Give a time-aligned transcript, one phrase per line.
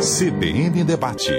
[0.00, 1.32] CBN Debate.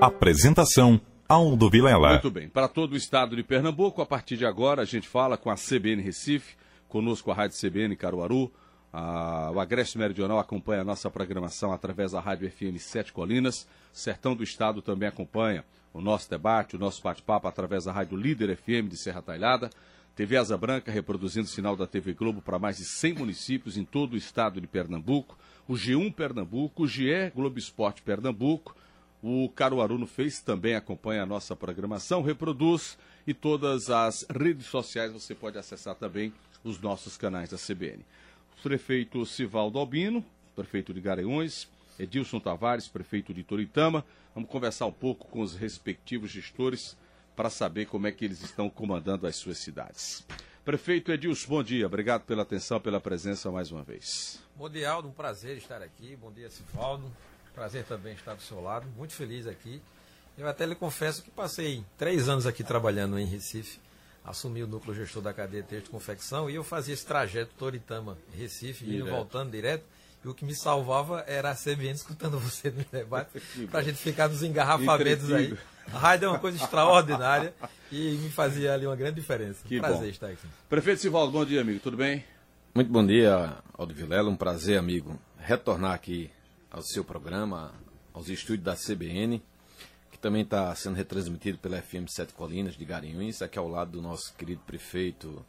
[0.00, 0.98] Apresentação
[1.28, 2.12] Aldo Vilela.
[2.12, 2.48] Muito bem.
[2.48, 5.56] Para todo o estado de Pernambuco, a partir de agora a gente fala com a
[5.56, 6.56] CBN Recife,
[6.88, 8.50] conosco a Rádio CBN Caruaru.
[8.90, 13.68] A, o Agreste Meridional acompanha a nossa programação através da Rádio FM Sete Colinas.
[13.92, 18.56] Sertão do Estado também acompanha o nosso debate, o nosso bate-papo através da Rádio Líder
[18.56, 19.68] FM de Serra Talhada.
[20.16, 23.84] TV Asa Branca reproduzindo o sinal da TV Globo para mais de 100 municípios em
[23.84, 25.36] todo o estado de Pernambuco.
[25.66, 28.76] O G1 Pernambuco, o GE Globo Esporte Pernambuco.
[29.22, 35.12] O Caruaru no Face também acompanha a nossa programação, reproduz e todas as redes sociais
[35.12, 36.30] você pode acessar também
[36.62, 38.04] os nossos canais da CBN.
[38.58, 40.22] O prefeito Sivaldo Albino,
[40.54, 41.66] prefeito de Garanhuns,
[41.98, 44.04] Edilson Tavares, prefeito de Toritama.
[44.34, 46.94] Vamos conversar um pouco com os respectivos gestores
[47.34, 50.26] para saber como é que eles estão comandando as suas cidades.
[50.64, 51.86] Prefeito Edilson, bom dia.
[51.86, 54.40] Obrigado pela atenção, pela presença mais uma vez.
[54.56, 55.08] Bom dia, Aldo.
[55.08, 56.16] Um prazer estar aqui.
[56.16, 57.04] Bom dia, Sivaldo.
[57.54, 58.86] Prazer também estar do seu lado.
[58.96, 59.82] Muito feliz aqui.
[60.38, 63.78] Eu até lhe confesso que passei três anos aqui trabalhando em Recife.
[64.24, 68.86] Assumi o núcleo gestor da cadeia Texto Confecção e eu fazia esse trajeto Toritama, Recife,
[68.86, 69.84] indo voltando direto.
[70.24, 73.38] E o que me salvava era a CBN escutando você no debate,
[73.70, 75.56] para a gente ficar nos engarrafamentos aí.
[75.92, 77.54] A rádio é uma coisa extraordinária
[77.92, 79.60] e me fazia ali uma grande diferença.
[79.68, 80.06] Que prazer bom.
[80.06, 80.46] estar aqui.
[80.66, 81.78] Prefeito Sivaldo, bom dia, amigo.
[81.78, 82.24] Tudo bem?
[82.74, 84.30] Muito bom dia, Aldo Vilela.
[84.30, 86.30] Um prazer, amigo, retornar aqui
[86.70, 87.74] ao seu programa,
[88.14, 89.42] aos estúdios da CBN,
[90.10, 94.00] que também está sendo retransmitido pela FM Sete Colinas de Garanhuns, aqui ao lado do
[94.00, 95.44] nosso querido prefeito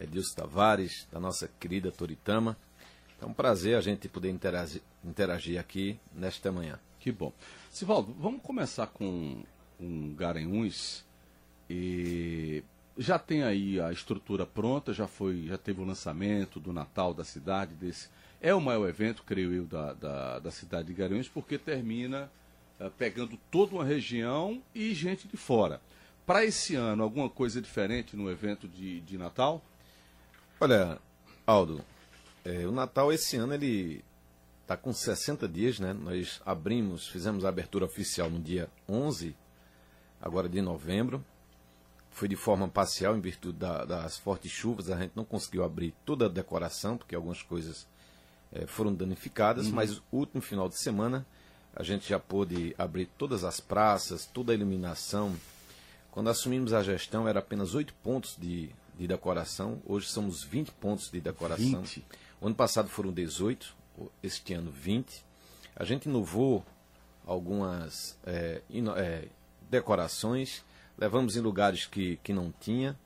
[0.00, 2.56] Edilson Tavares, da nossa querida Toritama.
[3.24, 6.78] É um prazer a gente poder interagir, interagir aqui nesta manhã.
[7.00, 7.32] Que bom.
[7.70, 9.42] Sivaldo, vamos começar com
[9.80, 11.02] um Garanhuns.
[11.70, 12.62] E
[12.98, 17.24] já tem aí a estrutura pronta, já foi, já teve o lançamento do Natal da
[17.24, 18.10] cidade desse.
[18.42, 22.30] É o maior evento, creio eu, da, da, da cidade de Garanhuns, porque termina
[22.78, 25.80] eh, pegando toda uma região e gente de fora.
[26.26, 29.64] Para esse ano, alguma coisa diferente no evento de, de Natal?
[30.60, 30.98] Olha,
[31.46, 31.82] Aldo,
[32.44, 34.04] é, o Natal esse ano ele
[34.62, 35.92] está com 60 dias, né?
[35.92, 39.34] Nós abrimos, fizemos a abertura oficial no dia 11,
[40.20, 41.24] agora de novembro.
[42.10, 45.92] Foi de forma parcial, em virtude da, das fortes chuvas, a gente não conseguiu abrir
[46.04, 47.88] toda a decoração, porque algumas coisas
[48.52, 51.26] é, foram danificadas, mas o último final de semana
[51.74, 55.34] a gente já pôde abrir todas as praças, toda a iluminação.
[56.12, 61.10] Quando assumimos a gestão, era apenas 8 pontos de, de decoração, hoje somos 20 pontos
[61.10, 61.82] de decoração.
[61.82, 62.04] 20.
[62.44, 63.74] O ano passado foram 18,
[64.22, 65.24] este ano 20.
[65.74, 66.62] A gente inovou
[67.26, 69.28] algumas é, ino- é,
[69.70, 70.62] decorações,
[70.98, 73.00] levamos em lugares que, que não tinha.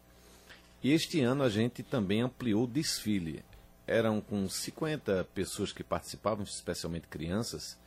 [0.82, 3.44] E este ano a gente também ampliou o desfile.
[3.86, 7.78] Eram com 50 pessoas que participavam, especialmente crianças.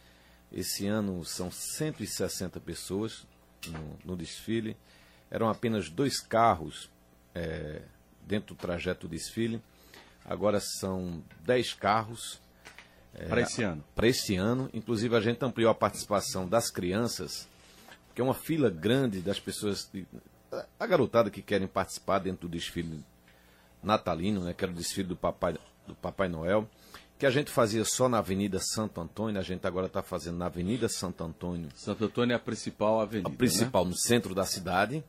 [0.53, 3.27] Esse ano são 160 pessoas
[3.67, 4.77] no, no desfile.
[5.29, 6.89] Eram apenas dois carros
[7.35, 7.81] é,
[8.25, 9.61] dentro do trajeto do desfile.
[10.25, 12.39] Agora são 10 carros
[13.27, 13.83] Para esse ano.
[13.95, 14.69] para este ano.
[14.73, 17.47] Inclusive, a gente ampliou a participação das crianças,
[18.13, 19.91] que é uma fila grande das pessoas,
[20.79, 23.03] a garotada que querem participar dentro do desfile
[23.83, 26.69] natalino, né, que era o desfile do Papai, do Papai Noel,
[27.17, 30.47] que a gente fazia só na Avenida Santo Antônio, a gente agora está fazendo na
[30.47, 33.29] Avenida Santo Antônio, Santo Antônio é a principal avenida.
[33.29, 35.03] a principal no centro da cidade,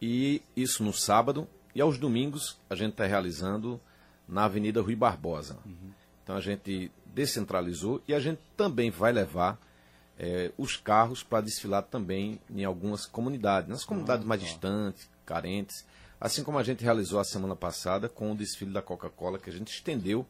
[0.00, 3.80] e isso no sábado, e aos domingos a gente está realizando
[4.28, 5.58] na Avenida Rui Barbosa.
[6.22, 9.58] Então a gente descentralizou e a gente também vai levar
[10.18, 15.84] eh, os carros para desfilar também em algumas comunidades, nas comunidades mais distantes, carentes,
[16.20, 19.52] assim como a gente realizou a semana passada com o desfile da Coca-Cola, que a
[19.52, 20.26] gente estendeu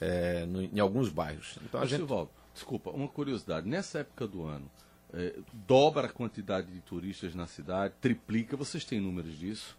[0.00, 1.58] eh, no- em alguns bairros.
[1.64, 3.68] Então a Ô, gente Silvaldo, desculpa, uma curiosidade.
[3.68, 4.68] Nessa época do ano,
[5.14, 8.56] eh, dobra a quantidade de turistas na cidade, triplica.
[8.56, 9.76] Vocês têm números disso?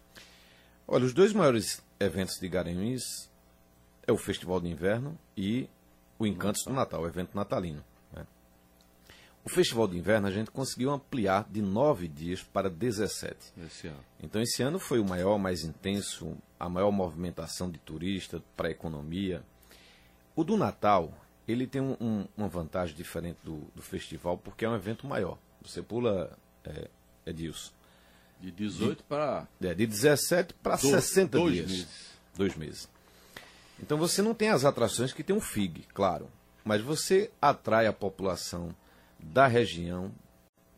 [0.88, 3.30] Olha, os dois maiores eventos de Garanhuns
[4.06, 5.68] é o Festival de Inverno e
[6.18, 7.82] o Encantos do Natal, o evento natalino.
[8.12, 8.26] né?
[9.44, 13.36] O Festival de Inverno a gente conseguiu ampliar de nove dias para 17.
[13.66, 13.92] Esse.
[14.22, 18.70] Então esse ano foi o maior, mais intenso, a maior movimentação de turista para a
[18.70, 19.42] economia.
[20.36, 21.12] O do Natal,
[21.46, 25.38] ele tem um- um- uma vantagem diferente do, do festival, porque é um evento maior.
[25.62, 26.88] Você pula, é,
[27.26, 27.72] Edilson,
[28.40, 31.70] De 18 para é, de 17 para Do- 60 dois dias.
[31.70, 32.10] meses.
[32.36, 32.88] Dois meses.
[33.82, 36.28] Então você não tem as atrações que tem um FIG, claro.
[36.64, 38.74] Mas você atrai a população
[39.18, 40.12] da região,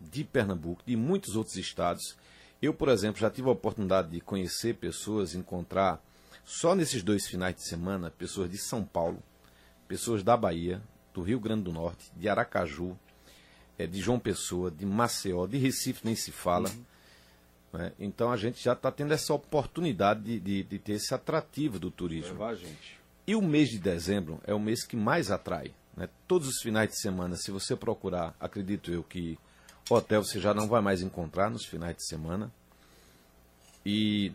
[0.01, 2.17] de Pernambuco, de muitos outros estados.
[2.61, 6.03] Eu, por exemplo, já tive a oportunidade de conhecer pessoas, encontrar,
[6.45, 9.23] só nesses dois finais de semana, pessoas de São Paulo,
[9.89, 10.81] pessoas da Bahia,
[11.13, 12.97] do Rio Grande do Norte, de Aracaju,
[13.79, 16.71] é, de João Pessoa, de Maceió, de Recife nem se fala.
[17.73, 17.93] Né?
[17.99, 21.91] Então a gente já está tendo essa oportunidade de, de, de ter esse atrativo do
[21.91, 22.33] turismo.
[22.33, 22.99] Levar gente.
[23.27, 25.73] E o mês de dezembro é o mês que mais atrai.
[25.97, 26.09] Né?
[26.29, 29.39] Todos os finais de semana, se você procurar, acredito eu que
[29.91, 32.53] hotel você já não vai mais encontrar nos finais de semana.
[33.85, 34.33] E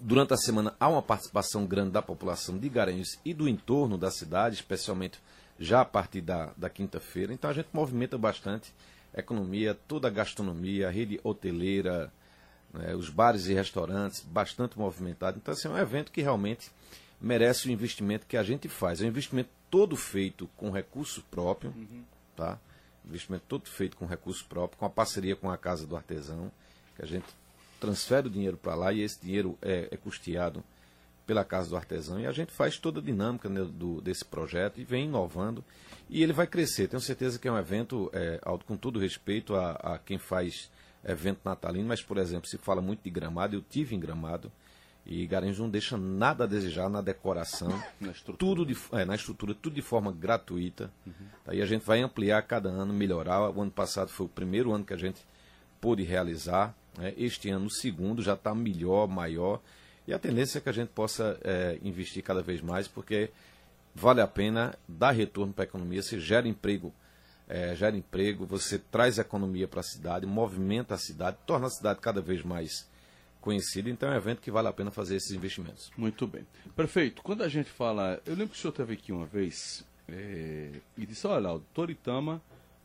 [0.00, 4.10] durante a semana há uma participação grande da população de Garanhuns e do entorno da
[4.10, 5.18] cidade, especialmente
[5.58, 7.32] já a partir da, da quinta-feira.
[7.32, 8.72] Então a gente movimenta bastante
[9.14, 12.12] a economia, toda a gastronomia, a rede hoteleira,
[12.72, 15.38] né, os bares e restaurantes, bastante movimentado.
[15.40, 16.70] Então, assim, é um evento que realmente
[17.20, 19.00] merece o investimento que a gente faz.
[19.00, 22.02] É um investimento todo feito com recurso próprio, Uhum.
[22.36, 22.58] tá?
[23.04, 26.50] Investimento todo feito com recurso próprio, com a parceria com a Casa do Artesão,
[26.96, 27.26] que a gente
[27.80, 30.62] transfere o dinheiro para lá e esse dinheiro é, é custeado
[31.26, 34.80] pela Casa do Artesão e a gente faz toda a dinâmica né, do, desse projeto
[34.80, 35.64] e vem inovando
[36.08, 36.88] e ele vai crescer.
[36.88, 40.70] Tenho certeza que é um evento, é, com todo respeito a, a quem faz
[41.04, 44.50] evento natalino, mas, por exemplo, se fala muito de gramado, eu tive em gramado
[45.04, 47.70] e Garanhuns não deixa nada a desejar na decoração,
[48.00, 48.38] Na estrutura.
[48.38, 50.92] tudo de, é, na estrutura, tudo de forma gratuita.
[51.46, 53.50] Aí a gente vai ampliar cada ano, melhorar.
[53.50, 55.20] O ano passado foi o primeiro ano que a gente
[55.80, 56.72] pôde realizar.
[56.96, 57.12] né?
[57.16, 59.60] Este ano, o segundo, já está melhor, maior.
[60.06, 63.30] E a tendência é que a gente possa é, investir cada vez mais, porque
[63.92, 66.94] vale a pena dar retorno para a economia, você gera emprego,
[67.48, 72.00] é, gera emprego, você traz economia para a cidade, movimenta a cidade, torna a cidade
[72.00, 72.88] cada vez mais
[73.40, 73.90] conhecida.
[73.90, 75.90] Então é um evento que vale a pena fazer esses investimentos.
[75.96, 76.46] Muito bem.
[76.76, 78.20] Prefeito, quando a gente fala.
[78.24, 82.40] Eu lembro que o senhor esteve aqui uma vez é, e disse: olha, o Toritama,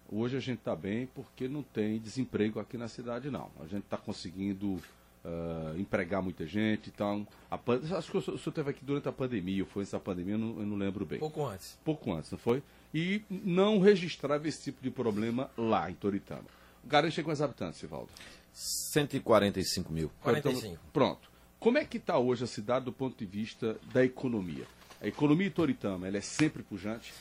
[0.09, 3.51] hoje a gente está bem porque não tem desemprego aqui na cidade, não.
[3.59, 4.81] A gente está conseguindo
[5.23, 6.89] ah, empregar muita gente.
[6.89, 9.69] Então, a, pan- acho que o senhor o senhor esteve aqui durante a pandemia, ou
[9.69, 11.19] foi antes da pandemia, eu não, eu não lembro bem.
[11.19, 11.77] Pouco antes.
[11.83, 12.63] Pouco antes, não foi?
[12.93, 16.45] E não registrava esse tipo de problema lá em Toritama.
[16.89, 18.09] Tem quantos habitantes, Sivaldo?
[18.53, 20.11] 145 mil.
[20.21, 20.65] 45.
[20.67, 21.29] Então, pronto.
[21.59, 24.65] Como é que está hoje a cidade do ponto de vista da economia?
[25.01, 27.13] A economia em Toritama, ela é sempre pujante?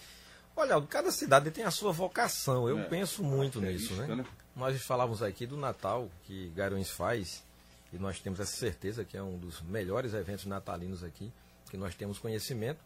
[0.55, 2.69] Olha, cada cidade tem a sua vocação.
[2.69, 2.85] Eu É.
[2.85, 4.15] penso muito É nisso, isso, né?
[4.17, 4.25] né?
[4.55, 7.43] Nós falávamos aqui do Natal que Garões faz,
[7.93, 11.31] e nós temos essa certeza que é um dos melhores eventos natalinos aqui,
[11.71, 12.79] que nós temos conhecimento.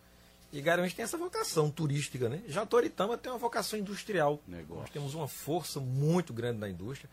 [0.53, 2.43] E Garões tem essa vocação turística, né?
[2.49, 4.41] Já Toritama tem uma vocação industrial.
[4.47, 4.83] Negócio.
[4.83, 7.09] Nós temos uma força muito grande na indústria.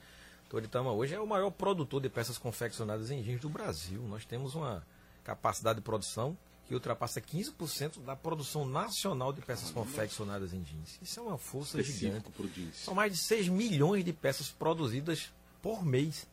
[0.49, 4.01] Toritama hoje é o maior produtor de peças confeccionadas em jeans do Brasil.
[4.03, 4.83] Nós temos uma
[5.23, 6.37] capacidade de produção
[6.67, 10.97] que ultrapassa 15% da produção nacional de peças confeccionadas em jeans.
[11.01, 12.17] Isso é uma força gigante.
[12.17, 12.75] Específico jeans.
[12.75, 15.31] São mais de 6 milhões de peças produzidas
[15.61, 16.27] por mês.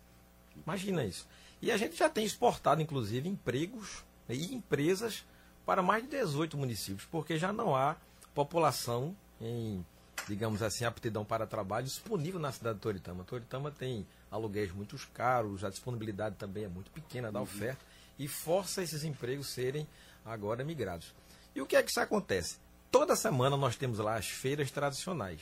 [0.56, 1.26] Imagina isso.
[1.60, 5.24] E a gente já tem exportado, inclusive, empregos e empresas
[5.64, 7.96] para mais de 18 municípios, porque já não há
[8.34, 9.84] população em,
[10.28, 13.24] digamos assim, aptidão para trabalho disponível na cidade de Toritama.
[13.24, 17.84] Toritama tem aluguéis muito caros, a disponibilidade também é muito pequena da oferta
[18.18, 19.86] e força esses empregos serem
[20.24, 21.14] agora migrados.
[21.54, 22.58] E o que é que isso acontece?
[22.90, 25.40] Toda semana nós temos lá as feiras tradicionais.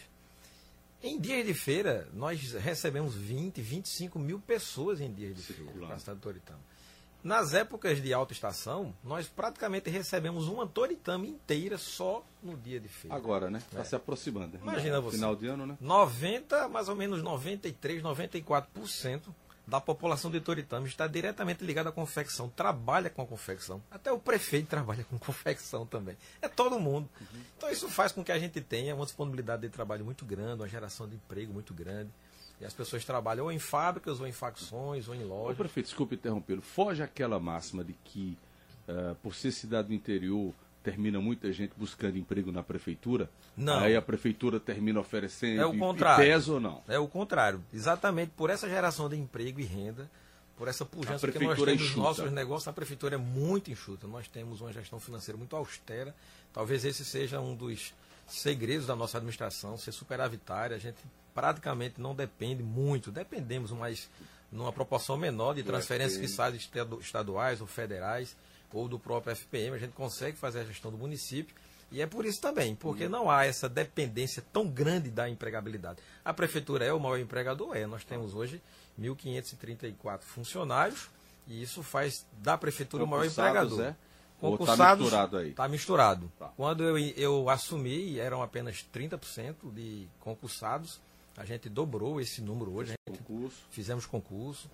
[1.03, 5.87] Em dias de feira, nós recebemos 20, 25 mil pessoas em dias de feira Circulando.
[5.87, 6.61] para a cidade de Toritama.
[7.23, 12.89] Nas épocas de alta estação, nós praticamente recebemos uma Toritama inteira só no dia de
[12.89, 13.17] feira.
[13.17, 13.59] Agora, né?
[13.59, 14.55] Está se aproximando.
[14.55, 14.61] né?
[14.63, 15.17] Imagina você.
[15.17, 15.77] Final de ano, né?
[15.81, 19.21] 90, mais ou menos 93, 94%
[19.65, 23.81] da população de Toritama está diretamente ligada à confecção, trabalha com a confecção.
[23.91, 26.17] Até o prefeito trabalha com confecção também.
[26.41, 27.09] É todo mundo.
[27.57, 30.69] Então isso faz com que a gente tenha uma disponibilidade de trabalho muito grande, uma
[30.69, 32.11] geração de emprego muito grande.
[32.63, 35.57] E as pessoas trabalham ou em fábricas, ou em facções, ou em Ô, lojas.
[35.57, 36.63] prefeito, desculpe interrompê-lo.
[36.63, 38.39] Foge aquela máxima de que,
[38.89, 43.29] ah, por ser cidade do interior, termina muita gente buscando emprego na prefeitura?
[43.57, 43.81] Não.
[43.81, 45.61] Aí a prefeitura termina oferecendo.
[45.61, 46.25] É o contrário.
[46.25, 46.83] Pesa ou não?
[46.87, 47.61] É o contrário.
[47.75, 50.09] Exatamente por essa geração de emprego e renda,
[50.57, 52.01] por essa pujança que nós é temos nos enxuta.
[52.01, 54.07] nossos negócios, a prefeitura é muito enxuta.
[54.07, 56.15] Nós temos uma gestão financeira muito austera.
[56.53, 57.93] Talvez esse seja um dos
[58.41, 60.77] segredos da nossa administração, ser superavitária.
[60.77, 60.99] A gente
[61.35, 64.09] praticamente não depende muito, dependemos, mas
[64.51, 66.29] numa proporção menor de transferências FPM.
[66.29, 68.37] fiscais estadu- estaduais ou federais
[68.73, 69.77] ou do próprio FPM.
[69.77, 71.55] A gente consegue fazer a gestão do município.
[71.91, 75.99] E é por isso também, porque não há essa dependência tão grande da empregabilidade.
[76.25, 77.77] A prefeitura é o maior empregador?
[77.77, 77.87] É.
[77.87, 78.63] Nós temos hoje
[78.99, 81.11] 1.534 funcionários
[81.47, 83.81] e isso faz da prefeitura o maior empregador.
[83.83, 83.97] é?
[84.43, 85.51] Tá Concursados, misturado aí?
[85.51, 86.33] Está misturado.
[86.37, 86.49] Tá.
[86.57, 91.01] Quando eu, eu assumi, eram apenas 30% de concursados.
[91.37, 92.95] A gente dobrou esse número hoje.
[93.09, 93.59] Concurso.
[93.71, 94.69] fizemos concurso.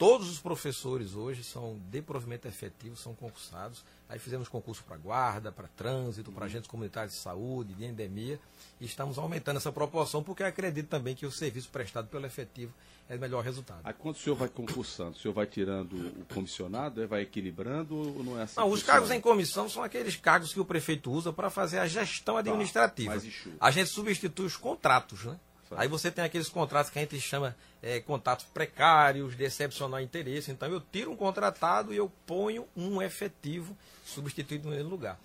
[0.00, 3.84] Todos os professores hoje são de provimento efetivo, são concursados.
[4.08, 8.40] Aí fizemos concurso para guarda, para trânsito, para agentes comunitários de saúde, de endemia.
[8.80, 12.72] E estamos aumentando essa proporção porque acredito também que o serviço prestado pelo efetivo
[13.10, 13.80] é o melhor resultado.
[13.84, 18.24] Aí quando o senhor vai concursando, o senhor vai tirando o comissionado, vai equilibrando ou
[18.24, 18.58] não é assim?
[18.58, 21.86] Não, os cargos em comissão são aqueles cargos que o prefeito usa para fazer a
[21.86, 23.10] gestão administrativa.
[23.10, 25.38] mais a gente substitui os contratos, né?
[25.76, 30.50] Aí você tem aqueles contratos que a gente chama é, contratos precários, de excepcional interesse.
[30.50, 35.18] Então eu tiro um contratado e eu ponho um efetivo substituído no lugar.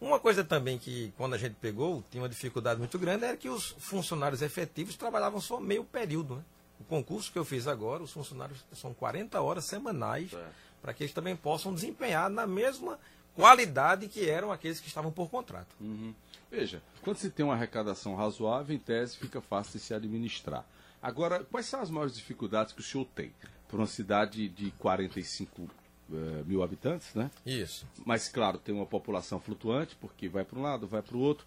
[0.00, 3.48] Uma coisa também que, quando a gente pegou, tinha uma dificuldade muito grande, era que
[3.48, 6.36] os funcionários efetivos trabalhavam só meio período.
[6.36, 6.42] Né?
[6.80, 10.44] O concurso que eu fiz agora, os funcionários são 40 horas semanais, é.
[10.82, 12.98] para que eles também possam desempenhar na mesma
[13.34, 15.74] qualidade que eram aqueles que estavam por contrato.
[15.80, 16.14] Uhum.
[16.50, 20.64] Veja, quando se tem uma arrecadação razoável, em tese fica fácil de se administrar.
[21.02, 23.32] Agora, quais são as maiores dificuldades que o senhor tem
[23.68, 25.68] para uma cidade de 45 uh,
[26.12, 27.30] eh, mil habitantes, né?
[27.44, 27.86] Isso.
[28.06, 31.46] Mas, claro, tem uma população flutuante, porque vai para um lado, vai para o outro.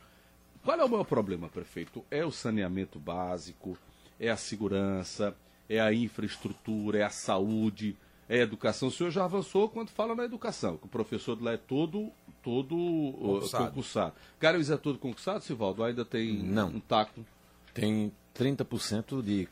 [0.63, 2.03] Qual é o maior problema, prefeito?
[2.11, 3.77] É o saneamento básico,
[4.19, 5.35] é a segurança,
[5.69, 7.95] é a infraestrutura, é a saúde,
[8.29, 8.89] é a educação.
[8.89, 12.11] O senhor já avançou quando fala na educação, que o professor de lá é todo
[12.43, 13.63] todo concursado.
[13.63, 14.13] Uh, concursado.
[14.39, 15.83] Garanhuns é todo concursado, Sivaldo?
[15.83, 16.69] Ainda tem Não.
[16.69, 17.25] um taco?
[17.73, 19.49] Tem 30% de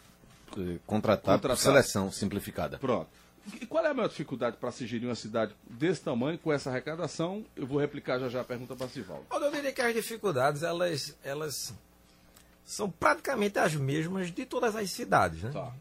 [0.55, 2.77] uh, contratado, contratado seleção simplificada.
[2.77, 3.09] Pronto.
[3.61, 6.69] E qual é a maior dificuldade para se gerir uma cidade desse tamanho, com essa
[6.69, 7.45] arrecadação?
[7.55, 9.25] Eu vou replicar já já a pergunta para Sivaldo.
[9.31, 11.73] Eu diria que as dificuldades, elas, elas
[12.63, 15.51] são praticamente as mesmas de todas as cidades, né?
[15.51, 15.71] Tá.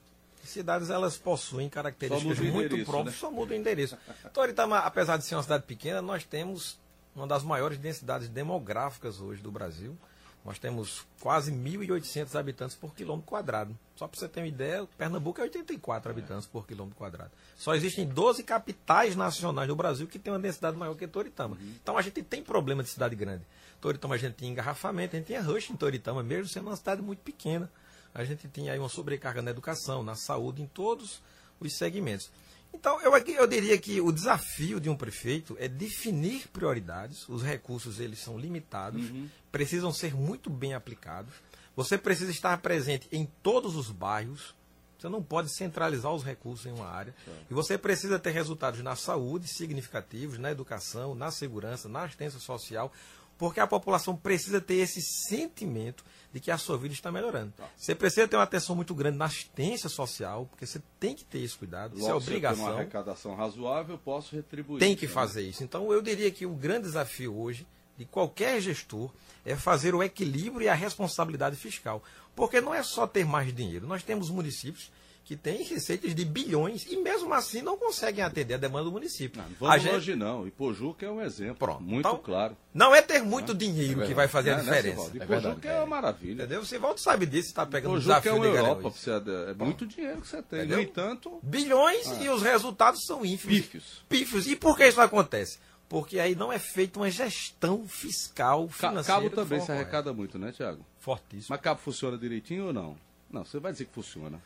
[0.48, 3.20] Cidades, elas possuem características muito próprias, né?
[3.20, 3.96] só muda o endereço.
[4.32, 6.78] Toritama, apesar de ser uma cidade pequena, nós temos
[7.14, 9.96] uma das maiores densidades demográficas hoje do Brasil.
[10.44, 13.74] Nós temos quase 1.800 habitantes por quilômetro quadrado.
[13.96, 17.30] Só para você ter uma ideia, Pernambuco é 84 habitantes por quilômetro quadrado.
[17.56, 21.56] Só existem 12 capitais nacionais no Brasil que têm uma densidade maior que Toritama.
[21.56, 21.74] Uhum.
[21.82, 23.42] Então a gente tem problema de cidade grande.
[23.80, 27.00] Toritama a gente tinha engarrafamento, a gente tinha rush em Toritama, mesmo sendo uma cidade
[27.00, 27.70] muito pequena.
[28.14, 31.20] A gente tinha aí uma sobrecarga na educação, na saúde, em todos
[31.58, 32.30] os segmentos.
[32.72, 37.28] Então, eu, eu diria que o desafio de um prefeito é definir prioridades.
[37.28, 39.28] Os recursos, eles são limitados, uhum.
[39.50, 41.32] precisam ser muito bem aplicados.
[41.76, 44.54] Você precisa estar presente em todos os bairros.
[44.98, 47.14] Você não pode centralizar os recursos em uma área.
[47.50, 52.92] E você precisa ter resultados na saúde significativos, na educação, na segurança, na assistência social,
[53.38, 57.52] porque a população precisa ter esse sentimento de que a sua vida está melhorando.
[57.56, 57.68] Tá.
[57.76, 61.38] Você precisa ter uma atenção muito grande na assistência social, porque você tem que ter
[61.38, 62.56] esse cuidado, Logo, isso é obrigação.
[62.56, 64.80] Se eu uma arrecadação razoável, eu posso retribuir.
[64.80, 65.12] Tem que né?
[65.12, 65.62] fazer isso.
[65.62, 69.12] Então, eu diria que o grande desafio hoje de qualquer gestor
[69.44, 72.02] é fazer o equilíbrio e a responsabilidade fiscal.
[72.34, 73.86] Porque não é só ter mais dinheiro.
[73.86, 74.90] Nós temos municípios
[75.24, 79.40] que têm receitas de bilhões e mesmo assim não conseguem atender a demanda do município.
[79.40, 79.92] Não, não vamos gente...
[79.92, 80.46] longe não.
[80.46, 81.82] Ipojuca é um exemplo Pronto.
[81.82, 82.54] muito então, claro.
[82.74, 83.54] Não é ter muito é.
[83.54, 85.10] dinheiro é que vai fazer a né, diferença.
[85.14, 86.42] Né, Ipojuca é, é uma maravilha.
[86.42, 86.64] Entendeu?
[86.64, 90.20] Você volta sabe disso, está pegando Ipojuca desafio é uma Europa, você, é muito dinheiro
[90.20, 90.58] que você tem.
[90.58, 90.76] Entendeu?
[90.76, 91.40] No entanto...
[91.42, 92.22] Bilhões ah.
[92.22, 93.60] e os resultados são ínfimos.
[93.60, 94.04] Pífios.
[94.08, 94.46] Pífios.
[94.46, 95.58] E por que isso acontece?
[95.88, 99.22] Porque aí não é feita uma gestão fiscal, financeira.
[99.22, 100.84] Cabo também se arrecada muito, né, Tiago?
[100.98, 101.46] Fortíssimo.
[101.48, 102.96] Mas cabo funciona direitinho ou não?
[103.34, 104.40] Não, você vai dizer que funciona.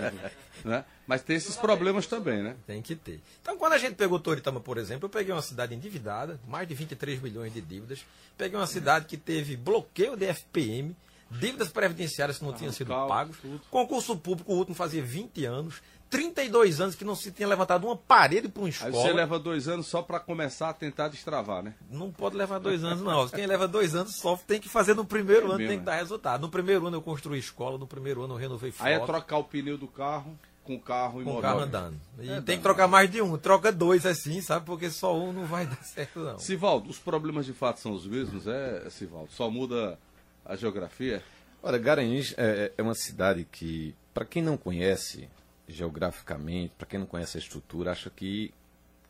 [0.64, 0.82] né?
[1.06, 2.56] Mas tem esses problemas também, né?
[2.66, 3.20] Tem que ter.
[3.42, 6.74] Então, quando a gente pegou Toritama, por exemplo, eu peguei uma cidade endividada, mais de
[6.74, 8.02] 23 milhões de dívidas.
[8.38, 10.96] Peguei uma cidade que teve bloqueio de FPM,
[11.30, 13.36] dívidas previdenciárias que não ah, tinham sido pagos.
[13.70, 15.82] Concurso público, o último fazia 20 anos.
[16.14, 18.90] 32 anos que não se tinha levantado uma parede para uma escola.
[18.90, 21.74] Aí você leva dois anos só para começar a tentar destravar, né?
[21.90, 23.28] Não pode levar dois anos, não.
[23.28, 25.84] Quem leva dois anos só tem que fazer no primeiro é ano, mesmo, tem que
[25.84, 26.40] dar resultado.
[26.40, 28.88] No primeiro ano eu construí escola, no primeiro ano eu renovei frota.
[28.88, 32.00] Aí é trocar o pneu do carro com o carro e Com o carro andando.
[32.20, 33.36] E é, tem que trocar mais de um.
[33.36, 34.64] Troca dois assim, sabe?
[34.64, 36.38] Porque só um não vai dar certo, não.
[36.38, 39.32] Sivaldo, os problemas de fato são os mesmos, é, Sivaldo?
[39.32, 39.98] Só muda
[40.44, 41.24] a geografia?
[41.60, 45.28] Olha, Garanhuns é, é uma cidade que, para quem não conhece,
[45.68, 48.52] geograficamente, para quem não conhece a estrutura, acha que,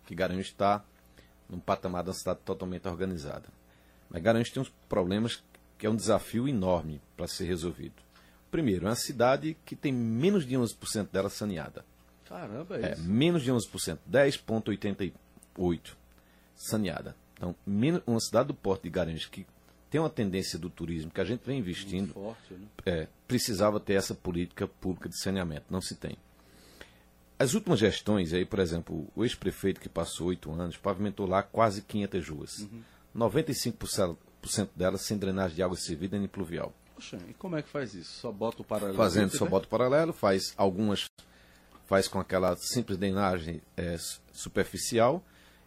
[0.06, 0.84] que Garanhuns está
[1.48, 3.48] num patamar da cidade totalmente organizada.
[4.08, 5.42] Mas Garanhuns tem uns problemas
[5.78, 7.94] que é um desafio enorme para ser resolvido.
[8.50, 11.84] Primeiro, é uma cidade que tem menos de 11% dela saneada.
[12.28, 13.02] Caramba, é, é isso.
[13.02, 15.92] menos de 11%, 10,88%
[16.54, 17.16] saneada.
[17.34, 17.54] Então,
[18.06, 19.44] uma cidade do porto de Garanhuns que
[19.90, 22.66] tem uma tendência do turismo que a gente vem investindo, forte, né?
[22.86, 25.66] é, precisava ter essa política pública de saneamento.
[25.70, 26.16] Não se tem.
[27.44, 31.82] As últimas gestões, aí, por exemplo, o ex-prefeito que passou oito anos pavimentou lá quase
[31.82, 32.58] 500 ruas.
[32.60, 32.82] Uhum.
[33.14, 34.16] 95%
[34.74, 36.72] delas sem drenagem de água servida nem pluvial.
[36.94, 38.12] Poxa, e como é que faz isso?
[38.18, 38.96] Só bota o paralelo?
[38.96, 41.04] Fazendo, só bota o paralelo, faz algumas
[41.84, 43.96] faz com aquela simples drenagem é,
[44.32, 45.22] superficial.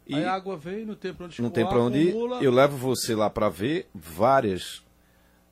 [0.07, 2.15] E Aí a água vem, não tem para onde Não tem para onde ir.
[2.41, 4.83] Eu levo você lá para ver várias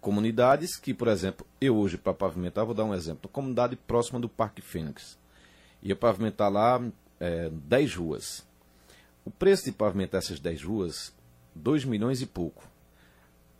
[0.01, 3.29] comunidades que, por exemplo, eu hoje para pavimentar, vou dar um exemplo.
[3.29, 5.19] Comunidade próxima do Parque Fênix.
[5.85, 6.81] Ia pavimentar lá
[7.19, 8.43] é, 10 ruas.
[9.23, 11.13] O preço de pavimentar essas 10 ruas,
[11.53, 12.67] 2 milhões e pouco.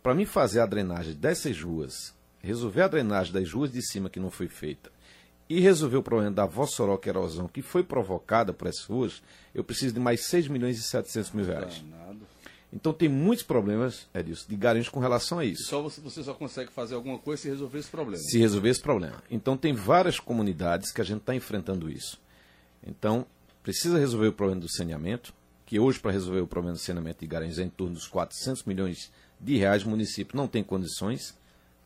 [0.02, 4.18] Para mim fazer a drenagem dessas ruas, resolver a drenagem das ruas de cima que
[4.18, 4.90] não foi feita,
[5.48, 9.22] e resolver o problema da vossoroca erosão que foi provocada por essas ruas,
[9.54, 11.84] eu preciso de mais 6 milhões e 700 mil reais.
[12.76, 15.64] Então tem muitos problemas, Edilson, de Garanhuns com relação a isso.
[15.64, 18.22] Só você, você só consegue fazer alguma coisa se resolver esse problema.
[18.22, 19.22] Se resolver esse problema.
[19.30, 22.20] Então tem várias comunidades que a gente está enfrentando isso.
[22.86, 23.24] Então
[23.62, 25.32] precisa resolver o problema do saneamento,
[25.64, 28.64] que hoje para resolver o problema do saneamento de Garanhuns é em torno dos 400
[28.64, 29.82] milhões de reais.
[29.82, 31.34] O município não tem condições,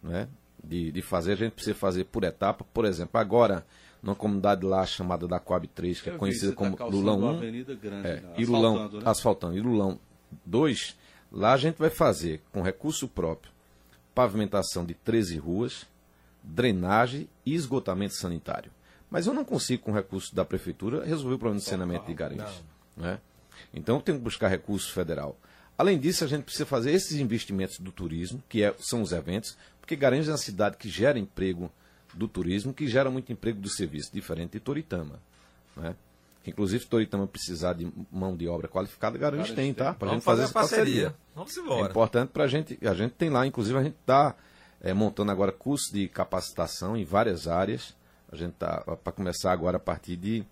[0.02, 0.26] né?
[0.62, 2.64] de, de fazer, a gente precisa fazer por etapa.
[2.74, 3.64] Por exemplo, agora,
[4.02, 7.38] numa comunidade lá chamada da Coab 3, que é conhecida como tá Lulão 1,
[7.76, 8.34] grande, é, né?
[8.38, 9.02] Lulão, né?
[9.04, 9.60] asfaltando, e
[10.44, 10.96] 2,
[11.30, 13.52] lá a gente vai fazer com recurso próprio
[14.14, 15.86] pavimentação de 13 ruas,
[16.42, 18.70] drenagem e esgotamento sanitário.
[19.10, 22.62] Mas eu não consigo, com recurso da prefeitura, resolver o problema de saneamento de Garanhuns.
[22.96, 23.18] Né?
[23.72, 25.36] Então eu tenho que buscar recurso federal.
[25.76, 29.56] Além disso, a gente precisa fazer esses investimentos do turismo, que é, são os eventos,
[29.80, 31.72] porque Garanhuns é uma cidade que gera emprego
[32.12, 35.18] do turismo, que gera muito emprego do serviço, diferente de Toritama.
[35.76, 35.94] Né?
[36.50, 39.94] Inclusive, se Toritama precisar de mão de obra qualificada, Garanhuns tem, tá?
[39.94, 40.84] Para a gente fazer, essa parceria.
[40.84, 41.16] parceria.
[41.34, 41.86] Vamos embora.
[41.86, 42.78] É importante para a gente.
[42.82, 44.34] A gente tem lá, inclusive, a gente está
[44.80, 47.94] é, montando agora cursos de capacitação em várias áreas.
[48.30, 50.44] A gente está para começar agora a partir de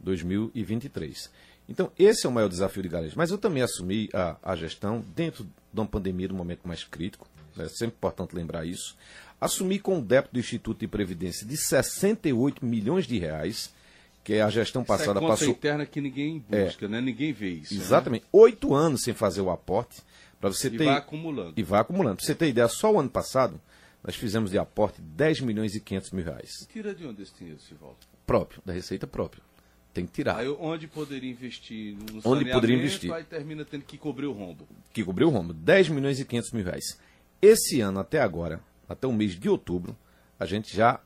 [0.00, 1.30] 2023.
[1.68, 3.14] Então, esse é o maior desafio de Garanhuns.
[3.14, 7.26] Mas eu também assumi a, a gestão dentro de uma pandemia, no momento mais crítico.
[7.58, 8.96] É sempre importante lembrar isso.
[9.40, 13.72] Assumi com o débito do Instituto de Previdência de 68 milhões de reais,
[14.26, 15.48] que é a gestão passada Essa é passou.
[15.50, 16.88] interna que ninguém busca, é.
[16.88, 17.00] né?
[17.00, 17.72] Ninguém vê isso.
[17.72, 17.80] Né?
[17.80, 18.22] Exatamente.
[18.22, 18.28] Né?
[18.32, 20.02] Oito anos sem fazer o aporte.
[20.40, 20.84] para você e ter...
[20.84, 21.52] vai acumulando.
[21.56, 22.16] E vai acumulando.
[22.16, 23.60] Para você ter ideia, só o ano passado
[24.02, 26.50] nós fizemos de aporte 10 milhões e 500 mil reais.
[26.72, 27.98] Tira de onde esse dinheiro, Sivaldo?
[28.26, 29.40] Próprio, da receita própria.
[29.94, 30.38] Tem que tirar.
[30.38, 33.12] Aí onde poderia investir no Onde poderia investir.
[33.12, 34.66] Aí termina tendo que cobrir o rombo.
[34.92, 35.52] Que cobrir o rombo.
[35.52, 36.98] 10 milhões e 500 mil reais.
[37.40, 39.96] Esse ano, até agora, até o mês de outubro,
[40.36, 40.98] a gente já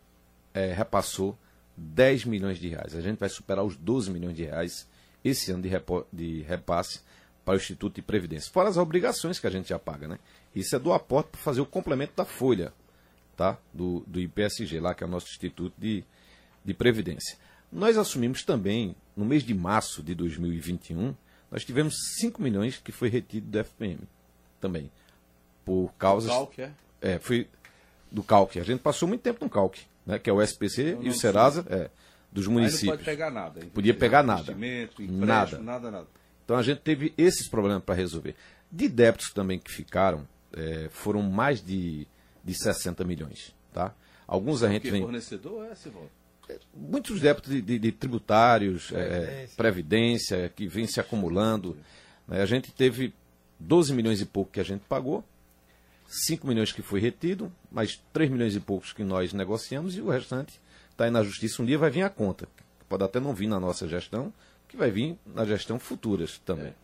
[0.54, 1.38] é, repassou
[1.80, 2.94] 10 milhões de reais.
[2.94, 4.86] A gente vai superar os 12 milhões de reais
[5.24, 5.70] esse ano de,
[6.12, 7.00] de repasse
[7.44, 8.52] para o Instituto de Previdência.
[8.52, 10.18] Fora as obrigações que a gente já paga, né?
[10.54, 12.72] Isso é do aporte para fazer o complemento da folha,
[13.36, 13.58] tá?
[13.72, 16.04] Do, do IPSG, lá que é o nosso Instituto de,
[16.64, 17.38] de Previdência.
[17.72, 21.14] Nós assumimos também, no mês de março de 2021,
[21.50, 24.00] nós tivemos 5 milhões que foi retido do FPM
[24.60, 24.90] também.
[25.64, 26.30] Por causas.
[26.30, 26.72] Do calque, é?
[27.00, 27.48] É, foi
[28.10, 28.60] do calque.
[28.60, 30.18] A gente passou muito tempo no calque, né?
[30.18, 31.90] Que é o SPC e o Serasa é,
[32.30, 32.82] dos municípios.
[32.82, 33.60] Aí não pode pegar nada.
[33.72, 34.56] Podia pegar nada.
[34.98, 35.58] Nada.
[35.58, 36.06] nada, nada.
[36.44, 38.34] Então a gente teve esses problemas para resolver.
[38.70, 42.06] De débitos também que ficaram, é, foram mais de,
[42.44, 43.54] de 60 milhões.
[43.72, 43.94] Tá?
[44.26, 45.02] Alguns a gente vem.
[45.02, 46.10] fornecedor é, Sivaldo?
[46.74, 49.24] muitos débitos de, de, de tributários, previdência.
[49.24, 51.76] É, previdência, que vem se acumulando.
[52.26, 52.42] Né?
[52.42, 53.14] A gente teve
[53.58, 55.24] 12 milhões e pouco que a gente pagou,
[56.10, 60.10] 5 milhões que foi retido, mais 3 milhões e poucos que nós negociamos e o
[60.10, 61.62] restante está aí na justiça.
[61.62, 62.48] Um dia vai vir a conta.
[62.88, 64.32] Pode até não vir na nossa gestão,
[64.66, 66.66] que vai vir na gestão futuras também.
[66.66, 66.74] É.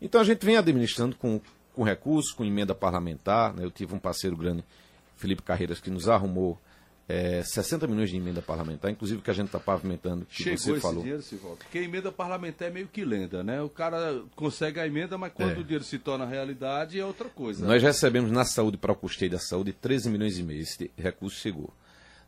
[0.00, 1.40] Então a gente vem administrando com,
[1.74, 3.52] com recursos, com emenda parlamentar.
[3.52, 3.64] Né?
[3.64, 4.64] Eu tive um parceiro grande,
[5.16, 6.56] Felipe Carreiras, que nos arrumou
[7.08, 10.72] é, 60 milhões de emenda parlamentar, inclusive que a gente está pavimentando, que Chegou você
[10.72, 11.02] esse falou.
[11.02, 11.58] dinheiro, Sivaldo?
[11.58, 13.62] Porque a emenda parlamentar é meio que lenda, né?
[13.62, 15.58] O cara consegue a emenda, mas quando é.
[15.58, 17.64] o dinheiro se torna realidade é outra coisa.
[17.64, 20.62] Nós recebemos na saúde, para o custeio da saúde, 13 milhões e meio.
[20.62, 21.72] Esse recurso chegou.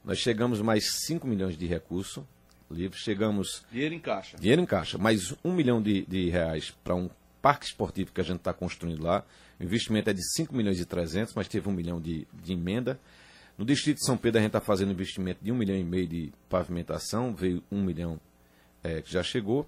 [0.05, 2.27] Nós chegamos mais 5 milhões de recurso
[2.71, 3.65] livre, chegamos...
[3.73, 4.37] Dinheiro em caixa.
[4.37, 4.99] Dinheiro em caixa.
[4.99, 7.09] Mais 1 milhão de, de reais para um
[7.41, 9.25] parque esportivo que a gente está construindo lá.
[9.59, 13.01] O investimento é de 5 milhões e 300, mas teve 1 milhão de, de emenda.
[13.59, 16.07] No distrito de São Pedro, a gente está fazendo investimento de um milhão e meio
[16.07, 18.21] de pavimentação, veio um milhão
[18.85, 19.67] é, que já chegou.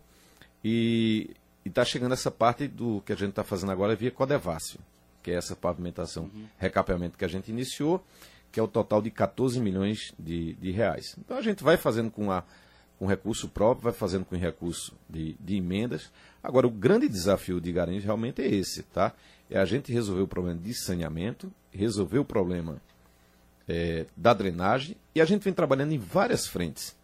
[0.64, 1.30] E
[1.64, 4.78] está chegando essa parte do que a gente está fazendo agora via Codevácio,
[5.24, 6.46] que é essa pavimentação, uhum.
[6.56, 8.04] recapeamento que a gente iniciou,
[8.52, 11.16] que é o total de 14 milhões de, de reais.
[11.18, 12.44] Então a gente vai fazendo com, a,
[12.96, 16.12] com recurso próprio, vai fazendo com recurso de, de emendas.
[16.44, 19.12] Agora, o grande desafio de Garanhuns realmente é esse, tá?
[19.50, 22.80] É a gente resolver o problema de saneamento, resolver o problema
[23.70, 26.96] é, da drenagem e a gente vem trabalhando em várias frentes.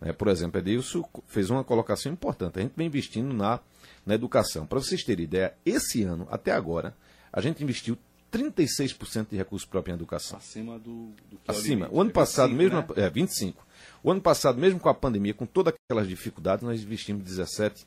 [0.00, 0.12] Né?
[0.12, 2.58] Por exemplo, Edilson fez uma colocação importante.
[2.58, 3.60] A gente vem investindo na,
[4.06, 4.66] na educação.
[4.66, 6.96] Para vocês terem ideia, esse ano, até agora,
[7.30, 7.98] a gente investiu
[8.32, 10.38] 36% de recurso próprio em educação.
[10.38, 11.88] Acima do, do que é Acima.
[11.92, 12.94] O ano É passado, 25, mesmo.
[12.96, 13.06] né?
[13.06, 13.66] É, 25.
[14.02, 17.86] O ano passado, mesmo com a pandemia, com todas aquelas dificuldades, nós investimos 17,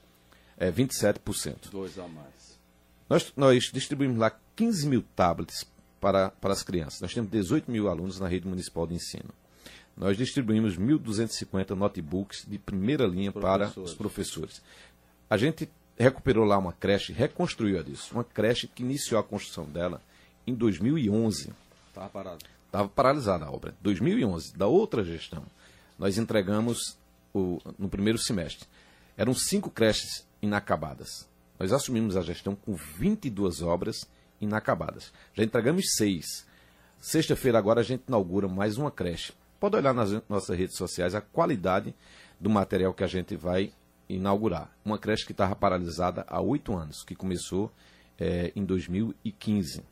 [0.57, 1.69] é, 27%.
[1.71, 2.57] Dois a mais.
[3.09, 5.65] Nós, nós distribuímos lá 15 mil tablets
[5.99, 7.01] para, para as crianças.
[7.01, 9.29] Nós temos 18 mil alunos na rede municipal de ensino.
[9.95, 14.61] Nós distribuímos 1.250 notebooks de primeira linha para os professores.
[15.29, 18.13] A gente recuperou lá uma creche, reconstruiu a disso.
[18.13, 20.01] Uma creche que iniciou a construção dela
[20.45, 21.51] em 2011.
[21.93, 22.45] Tava parado.
[22.67, 23.73] Estava paralisada a obra.
[23.81, 25.43] 2011, da outra gestão,
[25.97, 26.95] nós entregamos
[27.33, 28.67] o- no primeiro semestre.
[29.17, 31.27] Eram cinco creches inacabadas.
[31.59, 34.05] Nós assumimos a gestão com 22 obras
[34.39, 35.11] inacabadas.
[35.33, 36.45] Já entregamos seis.
[36.99, 39.33] Sexta-feira agora a gente inaugura mais uma creche.
[39.59, 41.93] Pode olhar nas nossas redes sociais a qualidade
[42.39, 43.71] do material que a gente vai
[44.09, 44.69] inaugurar.
[44.85, 47.71] Uma creche que estava paralisada há oito anos, que começou
[48.19, 49.83] eh, em 2015.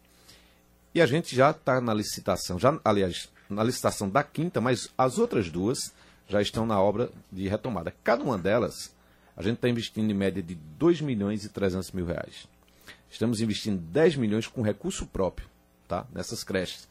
[0.93, 5.17] E a gente já está na licitação, já, aliás, na licitação da quinta, mas as
[5.17, 5.93] outras duas
[6.27, 7.93] já estão na obra de retomada.
[8.03, 8.95] Cada uma delas,
[9.35, 12.47] a gente está investindo em média de 2 milhões e 300 mil reais.
[13.15, 15.47] Estamos investindo 10 milhões com recurso próprio,
[15.87, 16.05] tá?
[16.13, 16.85] Nessas creches.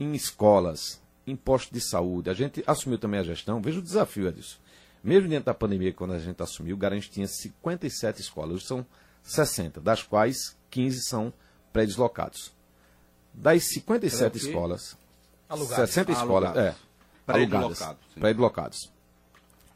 [0.00, 2.28] Em escolas, em postos de saúde.
[2.28, 3.62] A gente assumiu também a gestão.
[3.62, 4.56] Veja o desafio, Edilson.
[5.04, 8.56] Mesmo dentro da pandemia, quando a gente assumiu, o Garanhuns tinha 57 escolas.
[8.56, 8.84] Hoje são
[9.22, 11.32] 60, das quais 15 são
[11.72, 12.50] pré-deslocados.
[13.32, 14.38] Das 57 Era o quê?
[14.48, 14.96] escolas,
[15.48, 15.90] Alugados.
[15.90, 16.74] 60 Ah, escolas, é,
[17.24, 18.92] Pré-deslocados, pré-deslocados.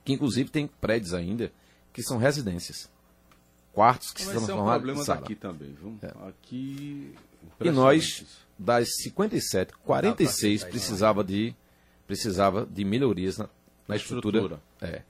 [0.05, 1.53] Que inclusive tem prédios ainda
[1.93, 2.91] que são residências.
[3.77, 5.21] Quartos que Mas são é um transformados problema em sala.
[5.21, 5.99] daqui também, viu?
[6.27, 7.13] Aqui.
[7.61, 8.25] E nós,
[8.59, 11.55] das 57, 46 aceitar, precisava de,
[12.07, 13.51] precisava de melhorias na,
[13.87, 14.39] na estrutura.
[14.39, 14.63] estrutura.
[14.81, 15.03] É.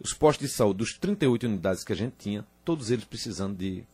[0.00, 3.84] Os postos de saúde, dos 38 unidades que a gente tinha, todos eles precisando de,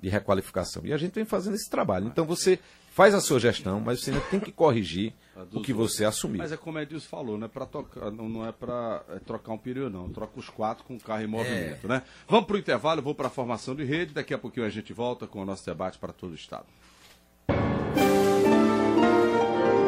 [0.00, 0.80] de requalificação.
[0.86, 2.06] E a gente vem fazendo esse trabalho.
[2.06, 2.58] Então você
[2.94, 5.12] faz a sua gestão, mas você ainda tem que corrigir
[5.52, 5.96] o que outros.
[5.96, 6.38] você assumiu.
[6.38, 9.58] Mas é como Edilson falou, não é para tocar, não, não é para trocar um
[9.58, 10.08] pneu, não.
[10.10, 12.02] Troca os quatro com o carro em movimento, né?
[12.28, 14.14] Vamos para o intervalo, vou para a formação de rede.
[14.14, 16.66] Daqui a pouquinho a gente volta com o nosso debate para todo o estado.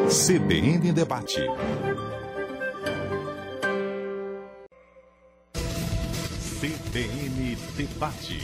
[0.09, 1.39] CBN Debate.
[6.59, 8.39] CBN Debate.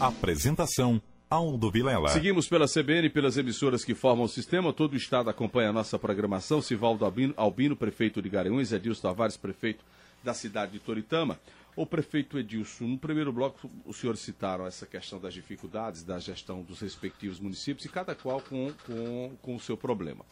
[0.00, 1.00] Apresentação
[1.32, 2.10] Aldo Vilela.
[2.10, 4.70] Seguimos pela CBN e pelas emissoras que formam o sistema.
[4.70, 6.60] Todo o estado acompanha a nossa programação.
[6.60, 9.82] Sivaldo Albino, Albino prefeito de Garanhuns, Edilson Tavares, prefeito
[10.22, 11.40] da cidade de Toritama.
[11.74, 16.60] O prefeito Edilson, no primeiro bloco, os senhores citaram essa questão das dificuldades da gestão
[16.60, 20.26] dos respectivos municípios e cada qual com, com, com o seu problema.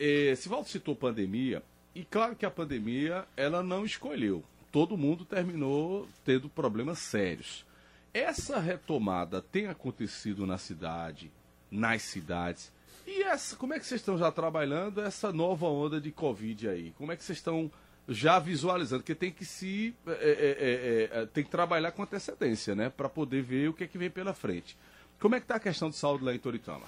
[0.00, 1.62] Eh, Sivaldo citou pandemia,
[1.94, 4.42] e claro que a pandemia ela não escolheu.
[4.72, 7.66] Todo mundo terminou tendo problemas sérios.
[8.14, 11.32] Essa retomada tem acontecido na cidade,
[11.70, 12.70] nas cidades.
[13.06, 16.92] E essa, como é que vocês estão já trabalhando essa nova onda de Covid aí?
[16.98, 17.70] Como é que vocês estão
[18.06, 19.02] já visualizando?
[19.02, 22.90] Porque tem que se é, é, é, é, tem que trabalhar com antecedência, né?
[22.90, 24.76] Para poder ver o que é que vem pela frente.
[25.18, 26.84] Como é que está a questão de saúde lá em Toritama?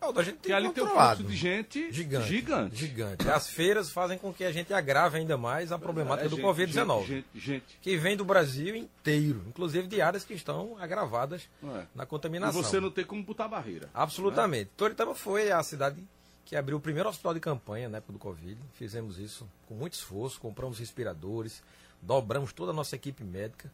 [0.00, 2.76] Aldo, a gente tem Porque ali tem um fluxo de gente Gigante, gigante.
[2.76, 3.28] gigante.
[3.28, 6.44] As feiras fazem com que a gente agrave ainda mais a problemática É do gente,
[6.46, 7.24] Covid-19.
[7.34, 7.64] Gente.
[7.82, 11.86] Que vem do Brasil inteiro, inclusive de áreas que estão agravadas Não é.
[11.94, 12.62] na E contaminação.
[12.62, 13.90] você não tem como botar barreira.
[13.92, 14.70] Absolutamente.
[14.76, 16.02] Toritama foi a cidade
[16.46, 18.58] que abriu o primeiro hospital de campanha na época do Covid.
[18.74, 21.62] Fizemos isso com muito esforço, compramos respiradores,
[22.00, 23.70] dobramos toda a nossa equipe médica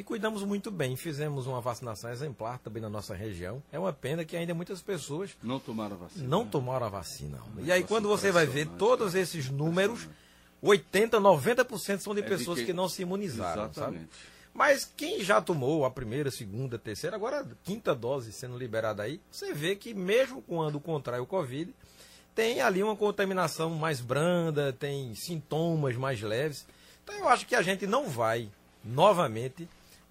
[0.00, 0.96] e cuidamos muito bem.
[0.96, 3.62] Fizemos uma vacinação exemplar também na nossa região.
[3.70, 6.26] É uma pena que ainda muitas pessoas Não tomaram a vacina.
[6.26, 6.48] não né?
[6.50, 7.38] tomaram a vacina.
[7.56, 9.22] Um E aí, quando você vai ver todos cara.
[9.22, 10.08] esses números,
[10.62, 13.72] 80, 90% são de É de pessoas que- não se imunizaram, sabe?
[13.96, 14.10] Exatamente.
[14.54, 19.20] Mas quem já tomou a primeira, segunda, terceira, agora a quinta dose sendo liberada aí,
[19.30, 21.72] você vê que mesmo quando contrai o Covid,
[22.34, 26.66] tem ali uma contaminação mais branda, tem sintomas mais leves.
[27.04, 28.48] Então eu acho que a gente não vai
[28.82, 29.68] novamente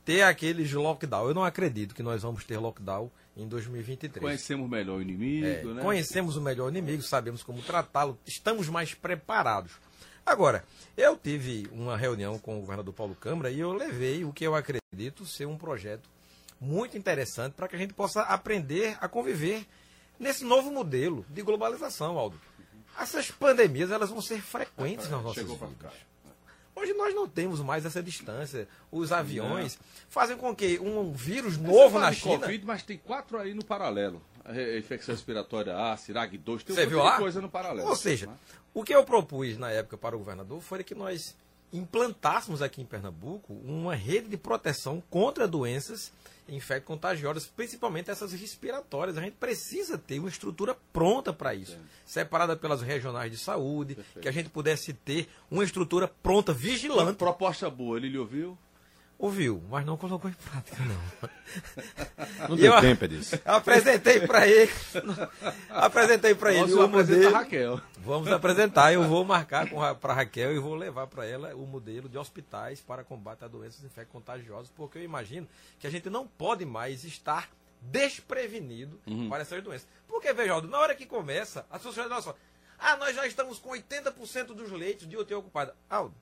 [0.09, 1.27] ter aqueles lockdown.
[1.27, 4.19] Eu não acredito que nós vamos ter lockdown em 2023.
[4.19, 5.83] Conhecemos melhor o inimigo, É, né?
[5.83, 9.73] Conhecemos o melhor inimigo, sabemos como tratá-lo, estamos mais preparados.
[10.25, 10.63] Agora,
[10.97, 14.55] eu tive uma reunião com o governador Paulo Câmara e eu levei o que eu
[14.55, 16.09] acredito ser um projeto
[16.59, 19.63] muito interessante para que a gente possa aprender a conviver
[20.19, 22.39] nesse novo modelo de globalização, Aldo.
[22.99, 25.93] Essas pandemias elas vão ser frequentes nas nossas vidas.
[26.79, 28.67] Hoje nós não temos mais essa distância.
[28.89, 29.77] Os aviões
[30.09, 32.39] fazem com que um vírus novo na China.
[32.39, 34.21] Covid, mas tem quatro aí no paralelo.
[34.77, 37.17] Infecção respiratória A, CIRAG 2, tem Você viu lá?
[37.17, 37.87] coisa no paralelo.
[37.87, 38.33] Ou seja, né?
[38.73, 41.35] o que eu propus na época para o governador foi que nós
[41.71, 46.11] implantássemos aqui em Pernambuco uma rede de proteção contra doenças
[46.51, 49.17] infecto-contagiosas, principalmente essas respiratórias.
[49.17, 54.21] A gente precisa ter uma estrutura pronta para isso, separada pelas regionais de saúde, Perfeito.
[54.21, 57.03] que a gente pudesse ter uma estrutura pronta, vigilante.
[57.03, 58.57] Uma proposta boa, ele lhe ouviu?
[59.19, 62.47] Ouviu, mas não colocou em prática, não.
[62.47, 63.37] Não deu tempo disso.
[63.43, 64.71] Apresentei para ele.
[65.69, 67.33] Apresentei para ele o modelo.
[67.33, 67.81] Raquel.
[67.97, 68.93] Vamos apresentar.
[68.93, 69.67] Eu vou marcar
[69.99, 73.83] para Raquel e vou levar para ela o modelo de hospitais para combate a doenças
[73.83, 77.49] infecto-contagiosas, porque eu imagino que a gente não pode mais estar
[77.81, 79.27] desprevenido uhum.
[79.27, 79.87] para essas doenças.
[80.07, 82.33] Porque, veja, na hora que começa, as pessoas falam assim,
[82.79, 85.73] ah, nós já estamos com 80% dos leitos de UTI ocupados.
[85.89, 86.15] Aldo,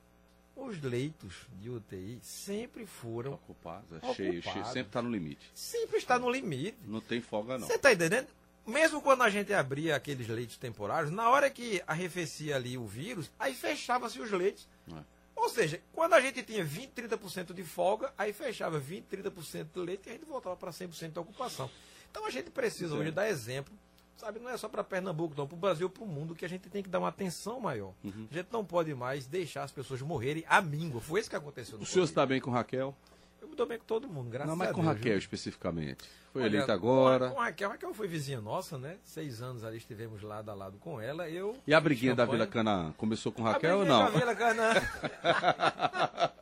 [0.58, 5.50] os leitos de UTI sempre foram ocupados, é cheio, cheio, sempre está no limite.
[5.54, 6.76] Sempre está no limite.
[6.84, 7.66] Não tem folga não.
[7.66, 8.26] Você está entendendo?
[8.66, 13.30] Mesmo quando a gente abria aqueles leitos temporários, na hora que arrefecia ali o vírus,
[13.38, 14.68] aí fechava-se os leitos.
[14.92, 15.00] É.
[15.34, 19.80] Ou seja, quando a gente tinha 20, 30% de folga, aí fechava 20, 30% de
[19.80, 21.70] leito e a gente voltava para 100% de ocupação.
[22.10, 23.72] Então a gente precisa hoje dar exemplo
[24.18, 26.48] sabe, não é só para Pernambuco, não, para o Brasil, para o mundo, que a
[26.48, 27.94] gente tem que dar uma atenção maior.
[28.02, 28.26] Uhum.
[28.30, 31.00] A gente não pode mais deixar as pessoas morrerem à míngua.
[31.00, 31.78] Foi isso que aconteceu.
[31.78, 32.94] o senhor está bem com Raquel?
[33.40, 34.58] Eu me dou bem com todo mundo, graças a Deus.
[34.58, 35.18] Não, mas com Raquel viu?
[35.18, 36.04] especificamente.
[36.38, 37.28] Foi Olha, eleita agora.
[37.30, 38.96] Com, com Raquel, Raquel foi vizinha nossa, né?
[39.02, 41.28] Seis anos ali estivemos lado a lado com ela.
[41.28, 41.56] Eu.
[41.66, 42.92] E a briguinha da Vila Canaã?
[42.96, 44.04] Começou com Raquel ou não?
[44.04, 44.74] Da Vila Canaã.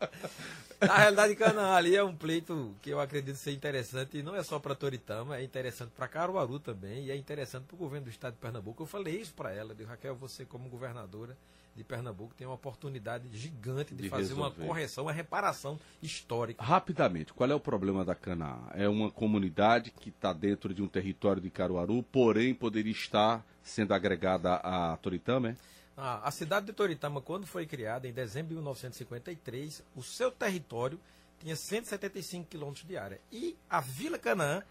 [0.79, 4.43] Na realidade, Canaã ali é um pleito que eu acredito ser interessante, e não é
[4.43, 8.11] só para Toritama, é interessante para Caruaru também, e é interessante para o governo do
[8.11, 8.83] estado de Pernambuco.
[8.83, 11.35] Eu falei isso para ela, de Raquel, você como governadora
[11.77, 14.61] de Pernambuco tem uma oportunidade gigante de, de fazer resolver.
[14.61, 16.63] uma correção, uma reparação histórica.
[16.63, 18.59] Rapidamente, qual é o problema da Canaã?
[18.73, 23.93] É uma comunidade que está dentro de um território de Caruaru, porém poderia estar sendo
[23.93, 25.57] agregada a Toritama, é?
[25.97, 31.01] Ah, a cidade de Toritama, quando foi criada, em dezembro de 1953, o seu território
[31.41, 33.21] tinha 175 quilômetros de área.
[33.33, 34.63] E a Vila Canaã,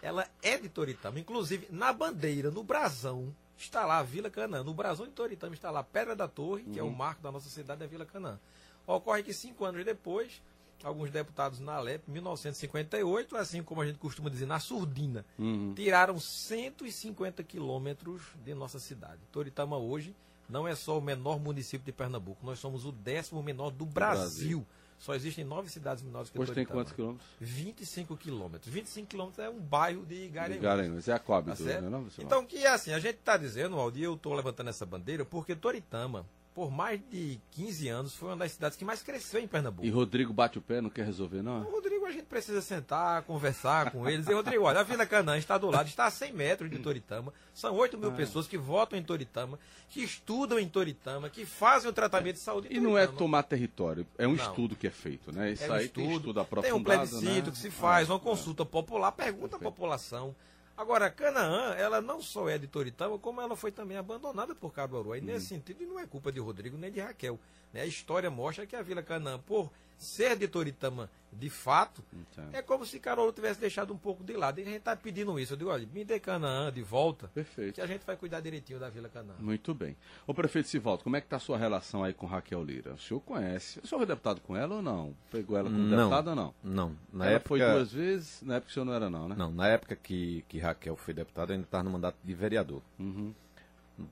[0.00, 1.20] ela é de Toritama.
[1.20, 4.64] Inclusive, na bandeira, no brasão, está lá a Vila Canaã.
[4.64, 6.78] No brasão de Toritama está lá a Pedra da Torre, que uhum.
[6.78, 6.94] é o uhum.
[6.94, 8.38] marco da nossa cidade, da Vila Canaã.
[8.86, 10.42] Ocorre que cinco anos depois,
[10.86, 15.72] alguns deputados na Alep, em 1958, assim como a gente costuma dizer, na surdina, uhum.
[15.74, 19.20] tiraram 150 quilômetros de nossa cidade.
[19.30, 20.14] Toritama hoje
[20.48, 24.58] não é só o menor município de Pernambuco, nós somos o décimo menor do Brasil.
[24.58, 24.66] Brasil.
[25.00, 27.26] Só existem nove cidades menores que Hoje tem quantos quilômetros?
[27.40, 28.70] 25 quilômetros.
[28.70, 30.62] 25 quilômetros é um bairro de Garanhuns.
[30.62, 31.56] Garanhuns, é a Coab.
[31.56, 34.84] Tá né, então, que é assim, a gente está dizendo, Aldi, eu estou levantando essa
[34.84, 39.40] bandeira, porque Toritama, por mais de 15 anos, foi uma das cidades que mais cresceu
[39.40, 39.86] em Pernambuco.
[39.86, 41.62] E Rodrigo bate o pé, não quer resolver, não?
[41.62, 44.26] O Rodrigo, a gente precisa sentar, conversar com eles.
[44.26, 47.32] E, Rodrigo, olha, a Vila Canaã está do lado, está a 100 metros de Toritama.
[47.54, 48.14] São 8 mil ah.
[48.14, 49.58] pessoas que votam em Toritama,
[49.88, 53.44] que estudam em Toritama, que fazem o tratamento de saúde em E não é tomar
[53.44, 54.44] território, é um não.
[54.44, 55.52] estudo que é feito, né?
[55.52, 57.52] Isso é um aí estudo, tem estudo aprofundado, Tem um plebiscito né?
[57.52, 60.34] que se faz, uma consulta popular, pergunta à população.
[60.80, 65.14] Agora, Canaã, ela não só é de Toritama, como ela foi também abandonada por Caruaru.
[65.14, 65.60] E nesse uhum.
[65.60, 67.38] sentido, não é culpa de Rodrigo nem de Raquel.
[67.70, 67.82] Né?
[67.82, 72.54] A história mostra que a Vila Canaã, por ser de Toritama de fato, Entendo.
[72.54, 74.58] é como se Carol tivesse deixado um pouco de lado.
[74.58, 75.52] E a gente está pedindo isso.
[75.52, 77.74] Eu digo, olha, me dê Canaã de volta, Perfeito.
[77.74, 79.36] que a gente vai cuidar direitinho da Vila Canaã.
[79.38, 79.96] Muito bem.
[80.26, 82.94] Ô prefeito Sivaldo, como é que está a sua relação aí com Raquel Lira?
[82.94, 83.78] O senhor conhece?
[83.78, 85.14] O senhor foi deputado com ela ou não?
[85.30, 86.54] Pegou ela como não, deputado ou não?
[86.64, 86.96] Não.
[87.12, 87.48] Na ela época...
[87.48, 88.42] foi duas vezes?
[88.42, 89.36] Na época o senhor não era não, né?
[89.38, 92.82] Não, na época que, que Raquel foi deputada, eu ainda estava no mandato de vereador.
[92.98, 93.32] Uhum.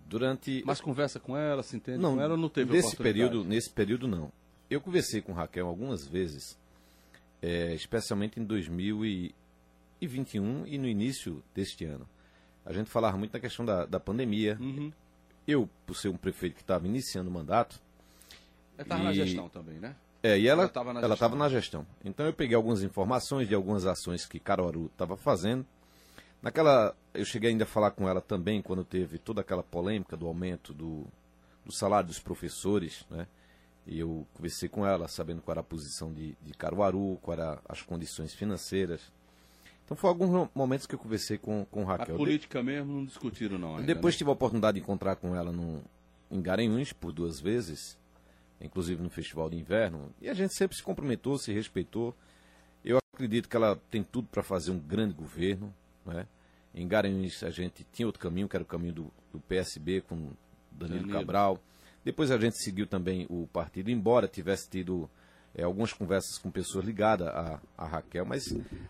[0.07, 0.63] Durante...
[0.67, 4.07] Mas conversa com ela, se entende não, com ela não teve nesse período Nesse período,
[4.07, 4.31] não.
[4.71, 6.59] Eu conversei com Raquel algumas vezes,
[7.41, 12.07] é, especialmente em 2021 e no início deste ano.
[12.67, 14.59] A gente falava muito na questão da, da pandemia.
[14.61, 14.93] Uhum.
[15.47, 17.81] Eu, por ser um prefeito que estava iniciando o mandato.
[18.77, 19.97] Ela estava na gestão também, né?
[20.23, 21.87] É, e ela estava na, ela na, gestão.
[22.05, 25.65] Então eu peguei algumas informações de algumas ações que Caruaru estava fazendo.
[26.43, 26.95] Naquela.
[27.15, 30.75] Eu cheguei ainda a falar com ela também quando teve toda aquela polêmica do aumento
[30.75, 31.07] do,
[31.65, 33.27] do salário dos professores, né?
[33.89, 37.59] E eu conversei com ela, sabendo qual era a posição de, de Caruaru, quais eram
[37.67, 39.01] as condições financeiras.
[39.85, 42.15] Então foi alguns momentos que eu conversei com, com Raquel.
[42.15, 43.77] A política mesmo não discutiram não.
[43.77, 44.19] Ainda, Depois né?
[44.19, 45.83] tive a oportunidade de encontrar com ela no,
[46.31, 47.97] em Garanhuns por duas vezes,
[48.61, 50.13] inclusive no Festival de Inverno.
[50.21, 52.15] E a gente sempre se cumprimentou, se respeitou.
[52.85, 55.75] Eu acredito que ela tem tudo para fazer um grande governo.
[56.05, 56.27] Né?
[56.75, 60.33] Em Garanhuns a gente tinha outro caminho, que era o caminho do, do PSB com
[60.71, 61.13] Danilo, Danilo.
[61.19, 61.59] Cabral.
[62.09, 65.11] Depois a gente seguiu também o partido, embora tivesse tido
[65.55, 68.45] é, algumas conversas com pessoas ligadas a, a, Raquel, mas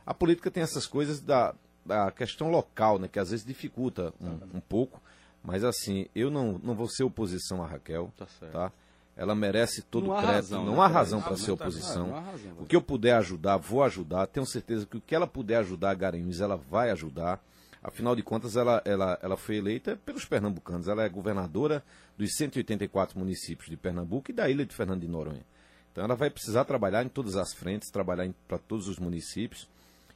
[0.07, 1.53] a política tem essas coisas da,
[1.85, 5.03] da questão local, né, que às vezes dificulta um, um pouco.
[5.43, 8.27] Mas assim, eu não, não vou ser oposição a Raquel, tá?
[8.53, 8.73] tá?
[9.17, 10.35] ela merece todo Não o crédito.
[10.35, 12.13] razão, não né, há razão para Ah, ser tá- oposição.
[12.13, 14.29] razão, o que eu puder ajudar, vou ajudar.
[14.29, 17.43] Tenho certeza que o que ela puder ajudar a Garanhuns, ela vai ajudar.
[17.83, 20.89] Afinal de contas, ela, ela, ela foi eleita pelos pernambucanos.
[20.89, 21.85] Ela é governadora
[22.17, 25.45] dos 184 municípios de Pernambuco e da ilha de Fernando de Noronha.
[25.93, 29.69] Então ela vai precisar trabalhar em todas as frentes, trabalhar para todos os municípios.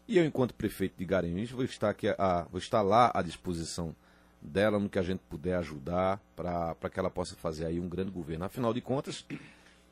[0.06, 3.94] E eu, enquanto prefeito de Garanhuns, vou estar, aqui a, vou estar lá à disposição
[4.40, 8.10] dela no que a gente puder ajudar para que ela possa fazer aí um grande
[8.10, 8.44] governo.
[8.44, 9.24] Afinal de contas,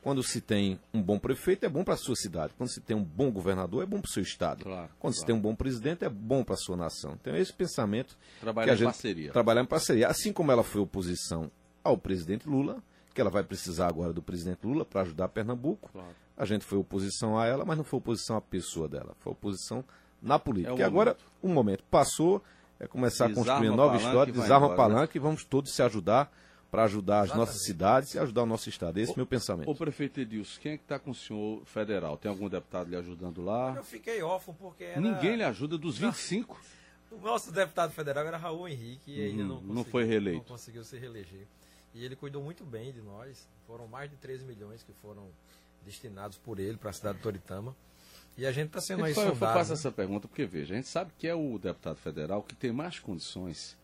[0.03, 2.55] quando se tem um bom prefeito, é bom para a sua cidade.
[2.57, 4.65] Quando se tem um bom governador, é bom para o seu estado.
[4.65, 5.27] Claro, Quando se claro.
[5.27, 7.17] tem um bom presidente, é bom para a sua nação.
[7.21, 9.33] Então, é esse pensamento Trabalhar que a em gente parceria.
[9.33, 10.09] trabalhar em parceria.
[10.09, 11.51] Assim como ela foi oposição
[11.85, 12.83] ao presidente Lula,
[13.15, 15.91] que ela vai precisar agora do presidente Lula para ajudar Pernambuco.
[15.93, 16.09] Claro.
[16.37, 19.15] A gente foi oposição a ela, mas não foi oposição à pessoa dela.
[19.19, 19.85] Foi oposição
[20.23, 20.73] na política.
[20.73, 21.25] É o e agora momento.
[21.43, 22.43] o momento passou,
[22.79, 24.77] é começar Desarma a construir a nova palanque história, desarma a né?
[24.77, 26.33] palanque e vamos todos se ajudar
[26.71, 28.99] para ajudar as nossas cidades e ajudar o nosso estado.
[28.99, 29.69] Esse é o meu pensamento.
[29.69, 32.17] Ô prefeito Edilson, quem é que está com o senhor federal?
[32.17, 33.75] Tem algum deputado lhe ajudando lá?
[33.77, 35.01] Eu fiquei órfão porque era...
[35.01, 36.61] Ninguém lhe ajuda dos 25.
[37.11, 40.39] O nosso deputado federal era Raul Henrique e ainda Uhum, não, não foi reeleito.
[40.39, 41.47] Não conseguiu se reeleger.
[41.93, 43.49] E ele cuidou muito bem de nós.
[43.67, 45.27] Foram mais de 13 milhões que foram
[45.85, 47.75] destinados por ele para a cidade de Toritama.
[48.39, 49.75] E a gente está sendo aí Eu, faço né?
[49.75, 53.01] essa pergunta porque, veja, a gente sabe que é o deputado federal que tem mais
[53.01, 53.77] condições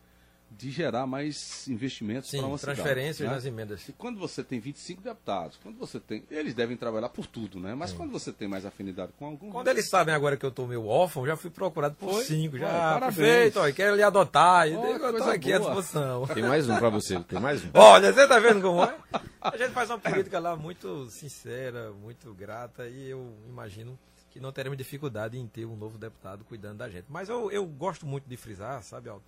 [0.49, 2.75] de gerar mais investimentos Sim, para uma cidade.
[2.77, 3.35] transferências né?
[3.35, 3.87] nas emendas.
[3.87, 6.23] E quando você tem 25 deputados, quando você tem.
[6.31, 7.75] Eles devem trabalhar por tudo, né?
[7.75, 9.51] Mas quando você tem mais afinidade com algum.
[9.51, 12.23] Quando eles sabem agora que eu tô meio órfão, já fui procurado por Foi?
[12.23, 12.57] cinco.
[12.57, 13.15] Já, Olha, parabéns.
[13.15, 14.67] prefeito, ó, quero lhe adotar.
[14.67, 15.69] Olha, eu coisa aqui à boa.
[15.71, 16.27] disposição.
[16.27, 17.69] Tem mais um para você, tem mais um.
[17.75, 18.95] Olha, você tá vendo como é?
[19.41, 23.97] A gente faz uma política lá muito sincera, muito grata, e eu imagino
[24.29, 27.05] que não teremos dificuldade em ter um novo deputado cuidando da gente.
[27.09, 29.23] Mas eu, eu gosto muito de frisar, sabe, Aldo?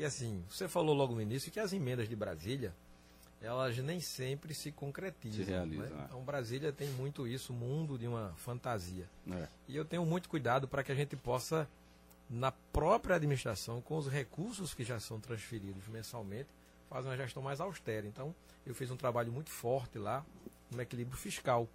[0.00, 2.74] Que assim, você falou logo no início que as emendas de Brasília,
[3.38, 5.44] elas nem sempre se concretizam.
[5.44, 5.96] Se realizam, né?
[6.00, 6.04] é.
[6.06, 9.06] Então Brasília tem muito isso, mundo de uma fantasia.
[9.30, 9.46] É.
[9.68, 11.68] E eu tenho muito cuidado para que a gente possa,
[12.30, 16.48] na própria administração, com os recursos que já são transferidos mensalmente,
[16.88, 18.06] fazer uma gestão mais austera.
[18.06, 18.34] Então,
[18.64, 20.24] eu fiz um trabalho muito forte lá
[20.70, 21.68] no equilíbrio fiscal.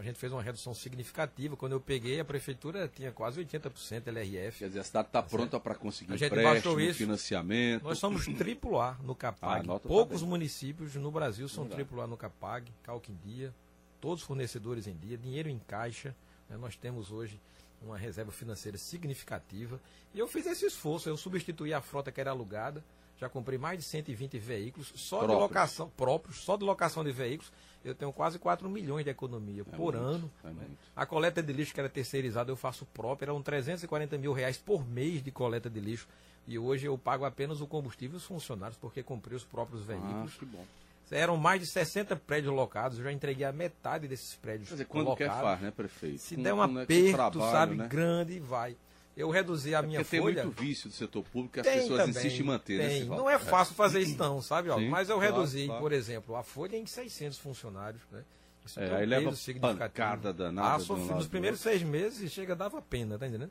[0.00, 1.56] A gente fez uma redução significativa.
[1.56, 4.58] Quando eu peguei, a prefeitura tinha quase 80% LRF.
[4.60, 6.98] Quer dizer, a cidade está pronta para conseguir A gente empréstimo, isso.
[6.98, 7.82] financiamento.
[7.84, 9.60] Nós somos triplo A no Ah, CAPAG.
[9.60, 10.30] a nota tá Poucos bem.
[10.30, 13.54] municípios no Brasil são triplo A no CAPAG, Calque em dia,
[14.00, 16.16] todos fornecedores em dia, dinheiro em caixa.
[16.48, 16.56] né?
[16.56, 17.38] Nós temos hoje
[17.82, 19.78] uma reserva financeira significativa.
[20.14, 22.82] E eu fiz esse esforço, eu substituí a frota que era alugada,
[23.20, 25.40] já comprei mais de 120 veículos, só de Próprios.
[25.42, 27.52] locação, próprios, só de locação de veículos,
[27.84, 30.30] eu tenho quase 4 milhões de economia É por muito, ano.
[30.44, 30.50] é.
[30.96, 34.86] A coleta de lixo que era terceirizada eu faço própria, eram 340 mil reais por
[34.86, 36.08] mês de coleta de lixo.
[36.48, 39.92] E hoje eu pago apenas o combustível e os funcionários, porque comprei os próprios Ah,
[39.94, 40.34] veículos.
[40.34, 40.64] que bom.
[41.10, 44.84] Eram mais de 60 prédios locados, eu já entreguei a metade desses prédios Quer dizer,
[44.86, 45.34] quando locados.
[45.34, 46.18] quer faz, né, prefeito?
[46.18, 47.88] Se Com- der um com aperto, trabalho, sabe, né?
[47.88, 48.76] grande, vai.
[49.16, 50.44] Eu reduzi a É minha tem folha.
[50.44, 53.02] muito vício do setor público que as Tem pessoas também, insistem em manter, né, tem.
[53.02, 53.22] Sivaldo?
[53.22, 54.72] Não é fácil fazer isso não, sabe?
[54.72, 55.80] Sim, Mas eu claro, reduzi, claro.
[55.80, 58.22] por exemplo, a folha em 600 funcionários, né?
[58.64, 62.80] Isso É, tem aí leva pancada danada Ah, sofri nos primeiros seis meses, chega, dava
[62.80, 63.50] pena, tá entendendo?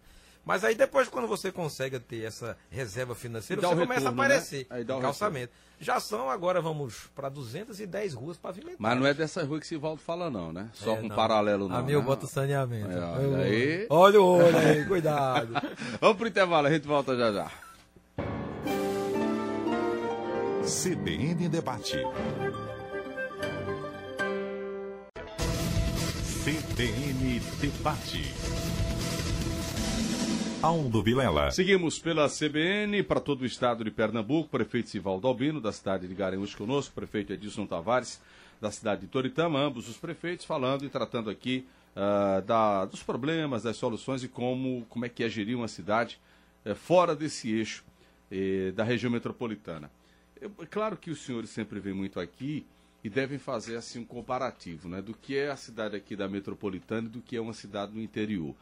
[0.49, 4.25] Mas aí depois, quando você consegue ter essa reserva financeira, você o começa retorno, a
[4.25, 4.65] aparecer.
[4.67, 4.77] né?
[4.77, 5.53] Aí dá o calçamento.
[5.79, 8.79] Já são, agora vamos para 210 ruas pavimentadas.
[8.79, 10.71] Mas não é dessa rua que Sivaldo fala, não, né?
[10.73, 11.15] Só É, com não.
[11.15, 11.75] paralelo, não.
[11.75, 12.05] A minha eu né?
[12.07, 12.89] boto saneamento.
[12.91, 13.85] É, Olha olha aí.
[13.91, 15.53] Olha o olho aí, cuidado.
[16.01, 17.51] Vamos pro intervalo, a gente volta já já.
[20.63, 21.97] CBN Debate.
[26.43, 28.33] CBN Debate.
[30.61, 31.51] Aldo Vilela.
[31.51, 36.13] Seguimos pela CBN para todo o estado de Pernambuco, prefeito Sivaldo Albino, da cidade de
[36.13, 38.19] Garanhuns conosco, prefeito Edilson Tavares,
[38.59, 43.63] da cidade de Toritama, ambos os prefeitos falando e tratando aqui ah, da- dos problemas,
[43.63, 46.19] das soluções e como, como é que é gerir uma cidade
[46.65, 47.83] eh, fora desse eixo
[48.29, 49.89] eh, da região metropolitana.
[50.41, 52.65] Eu- é claro que os senhores sempre vêm muito aqui
[53.01, 57.07] e devem fazer assim um comparativo né, do que é a cidade aqui da metropolitana
[57.07, 58.53] e do que é uma cidade no interior.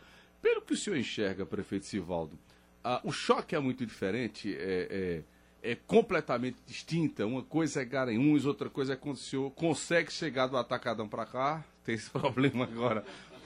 [0.41, 2.37] Pelo que o senhor enxerga, prefeito Sivaldo,
[2.83, 5.23] ah, o choque é muito diferente, é,
[5.63, 7.25] é- é completamente distinta.
[7.25, 11.25] Uma coisa é Garanhuns, outra coisa é quando o senhor consegue chegar do Atacadão para
[11.25, 13.03] cá, tem esse problema agora.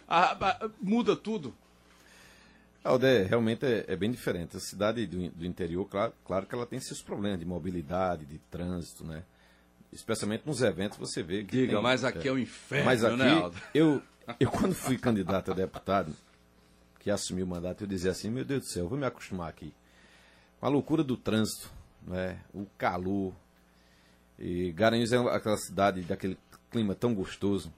[0.07, 1.55] Ah, ah, muda tudo.
[2.83, 4.57] Alde, realmente é, é bem diferente.
[4.57, 8.39] A cidade do, do interior, claro, claro que ela tem seus problemas de mobilidade, de
[8.49, 9.23] trânsito, né?
[9.93, 11.51] Especialmente nos eventos você vê que.
[11.57, 13.57] Diga, tem- mas aqui é o inferno, Mas aqui, né, Aldo?
[13.73, 14.01] eu,
[14.39, 16.13] eu quando fui candidato a deputado,
[17.01, 19.49] que assumi o mandato, eu dizia assim, meu Deus do céu, eu vou me acostumar
[19.49, 19.73] aqui.
[20.59, 21.71] Com a loucura do trânsito,
[22.05, 22.39] né?
[22.53, 23.33] o calor.
[24.37, 26.37] E Garanhuns é aquela cidade daquele
[26.69, 27.73] clima tão gostoso.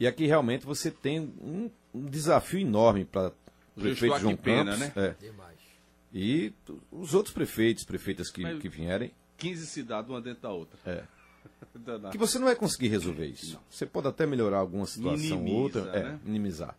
[0.00, 3.32] E aqui realmente você tem um, um desafio enorme para
[3.76, 5.14] o prefeito João pena, Campos né?
[5.20, 5.32] é,
[6.12, 6.52] e
[6.90, 9.12] os outros prefeitos, prefeitas que, Mas- que vierem.
[9.36, 10.78] 15 cidades, uma dentro da outra.
[10.86, 11.04] É.
[12.10, 13.60] Que você não vai conseguir resolver isso.
[13.70, 16.20] Você pode até melhorar alguma situação ou outra, é, né?
[16.24, 16.74] minimizar.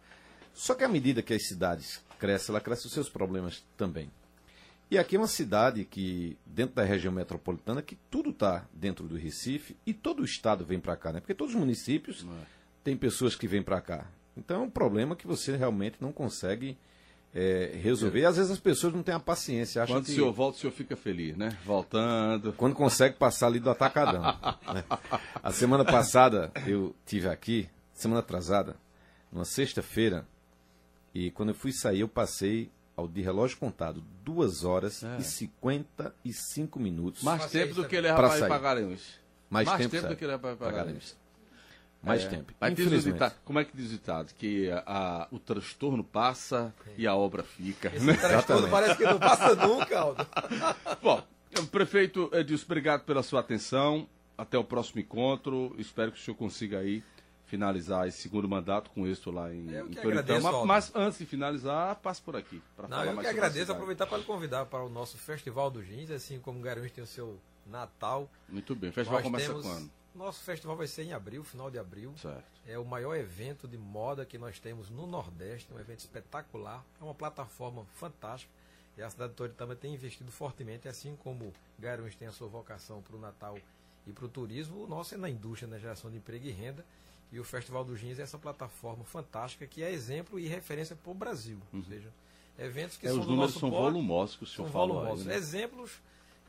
[0.58, 4.10] Só que à medida que as cidades crescem, ela cresce os seus problemas também.
[4.90, 9.16] E aqui é uma cidade que, dentro da região metropolitana, que tudo está dentro do
[9.16, 11.20] Recife e todo o estado vem para cá, né?
[11.20, 12.46] Porque todos os municípios É.
[12.84, 14.08] têm pessoas que vêm para cá.
[14.36, 16.76] Então é um problema que você realmente não consegue
[17.36, 18.22] é, resolver.
[18.22, 19.84] E às vezes as pessoas não têm a paciência.
[19.84, 21.56] Acham Quando que o senhor volta, o senhor fica feliz, né?
[21.66, 22.52] Voltando.
[22.54, 24.24] quando consegue passar ali do atacadão.
[24.74, 24.84] né?
[25.44, 28.76] A semana passada eu tive aqui, semana atrasada,
[29.32, 30.26] numa sexta-feira,
[31.26, 35.18] e quando eu fui sair eu passei ao de relógio contado 2 horas É.
[35.20, 37.24] e 55 minutos.
[37.24, 38.48] Mais Passei tempo do que ele Pra para ir sair.
[38.50, 39.20] para Garanhuns.
[39.50, 41.16] mais, mais tempo, tempo do que ele vai para Garanhuns.
[42.04, 42.28] Mais É.
[42.30, 42.54] tempo.
[42.60, 43.14] Mas diz o Infelizmente.
[43.14, 44.34] ditado, como é que diz o ditado?
[44.36, 47.88] Que a- a- o transtorno passa e a obra fica.
[47.94, 48.14] Esse né?
[48.14, 50.26] transtorno parece que não passa nunca, Aldo.
[51.02, 51.24] Bom,
[51.72, 54.08] prefeito Edilson, obrigado pela sua atenção.
[54.38, 55.76] Até o próximo encontro.
[55.80, 57.04] Espero que o senhor consiga aí
[57.48, 60.20] finalizar esse segundo mandato com êxito lá em, Eu em Toritama.
[60.22, 60.68] agradeço, Aldo.
[60.68, 62.62] Mas antes de finalizar, passe por aqui.
[62.78, 65.84] Não, falar eu mais que agradeço, aproveitar para lhe convidar para o nosso Festival do
[65.84, 68.30] Jeans, assim como Garanhuns tem o seu Natal.
[68.48, 68.90] Muito bem.
[68.90, 69.98] O festival nós começa temos- quando?
[70.16, 72.14] Nosso festival vai ser em abril, final de abril.
[72.18, 72.44] Certo.
[72.66, 76.84] É o maior evento de moda que nós temos no Nordeste, um evento espetacular.
[77.00, 78.52] É uma plataforma fantástica.
[78.98, 83.00] E a cidade de Toritama tem investido fortemente, assim como Garanhuns tem a sua vocação
[83.02, 83.60] para o Natal
[84.08, 86.84] e para o turismo, o nosso é na indústria, na geração de emprego e renda.
[87.32, 91.12] E o Festival do Jeans é essa plataforma fantástica que é exemplo e referência para
[91.12, 91.60] o Brasil.
[91.74, 92.10] Ou seja,
[92.58, 95.04] eventos que É, são os do números são porte, volumosos que o senhor falou aí,
[95.04, 95.26] volumosos.
[95.26, 95.36] né?
[95.36, 95.92] Exemplos,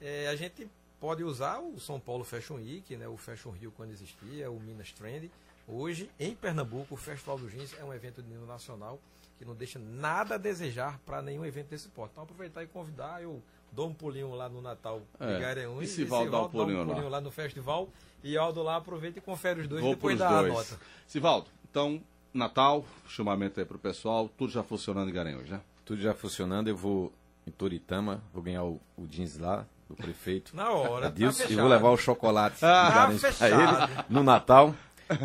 [0.01, 0.69] é, a gente
[1.01, 4.93] pode usar o São Paulo Fashion Week, né, o Fashion Rio quando existia, o Minas
[4.93, 5.31] Trend.
[5.67, 8.99] Hoje, em Pernambuco, o Festival do Jeans é um evento de nível nacional
[9.39, 12.13] que não deixa nada a desejar para nenhum evento desse porte.
[12.13, 13.41] Então, aproveitar e convidar, eu
[13.73, 15.35] dou um pulinho lá no Natal É.
[15.35, 17.09] de Garanhuns, E Sivaldo dá um pulinho lá.
[17.09, 17.89] lá no festival,
[18.23, 20.53] e Aldo lá aproveita e confere os dois Vou e depois pros dá dois.
[20.53, 20.81] a nota.
[21.07, 22.03] Sivaldo, então,
[22.35, 25.61] Natal, chamamento aí pro pessoal, tudo já funcionando em Garanhuns, né?
[25.85, 27.13] Tudo já funcionando, eu vou
[27.47, 30.55] em Toritama, vou ganhar o, o jeans lá, do prefeito.
[30.55, 31.61] Na hora, tá Adilson, e fechado.
[31.63, 33.93] vou levar o chocolate de Tá Garanhuns pra fechado.
[33.93, 34.75] ele no Natal.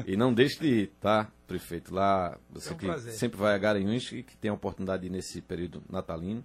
[0.08, 1.94] E não deixe de ir, tá, prefeito?
[1.94, 3.12] Lá, você É um que prazer.
[3.14, 6.42] sempre vai a Garanhuns e que tem a oportunidade de ir nesse período natalino.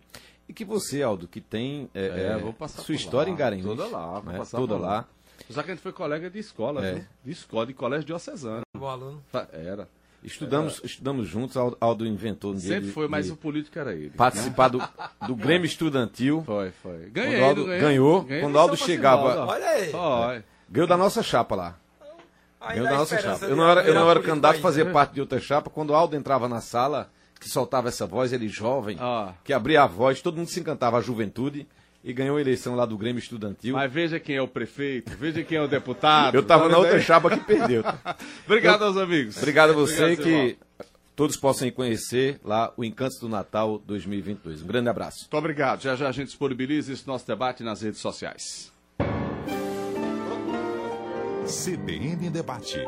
[0.49, 3.39] E que você, Aldo, que tem é, É, é, vou passar sua história lá, em
[3.39, 3.67] Garanhuns.
[3.67, 4.89] toda lá, vou né, passar toda lá.
[4.89, 5.09] lá.
[5.51, 6.95] Só que a gente foi colega de escola, É.
[6.95, 7.05] viu?
[7.25, 8.63] De escola, de colégio diocesano.
[8.77, 9.23] Bom aluno.
[9.53, 9.89] Era.
[10.23, 13.93] Estudamos, estudamos juntos, Aldo, Aldo inventou um Sempre de- foi, mas de o político era
[13.95, 14.11] ele.
[14.11, 14.83] participar do,
[15.27, 16.43] do Grêmio Estudantil.
[16.45, 16.99] Foi, foi.
[17.05, 17.81] Quando Ganhei, o Aldo ganhei?
[17.81, 19.47] ganhou, Ganhei quando o Aldo chegava-.
[19.47, 19.93] Olha aí.
[20.69, 21.79] Ganhou da nossa chapa lá.
[22.61, 23.45] Ainda Ganhou da nossa chapa.
[23.47, 24.63] Eu não era, eu não era candidato a ainda.
[24.63, 25.71] fazer parte de outra chapa.
[25.71, 27.09] Quando o Aldo entrava na sala,
[27.39, 29.33] que soltava essa voz, ele jovem, Ah.
[29.45, 31.67] que abria a voz, todo mundo se encantava, a juventude,
[32.05, 33.75] e ganhou a eleição lá do Grêmio Estudantil.
[33.75, 36.35] Mas veja quem é o prefeito, veja quem é o deputado.
[36.35, 37.03] eu tava Tá na outra aí?
[37.03, 37.83] chapa que perdeu.
[38.47, 39.37] Obrigado aos amigos.
[39.37, 40.59] Obrigado a você Obrigado, que
[41.17, 44.63] todos possam conhecer lá o Encantos do Natal 2022.
[44.63, 45.23] Um grande abraço.
[45.23, 45.83] Muito obrigado.
[45.83, 48.73] Já já a gente disponibiliza esse nosso debate nas redes sociais.
[51.47, 52.79] CBN Debate.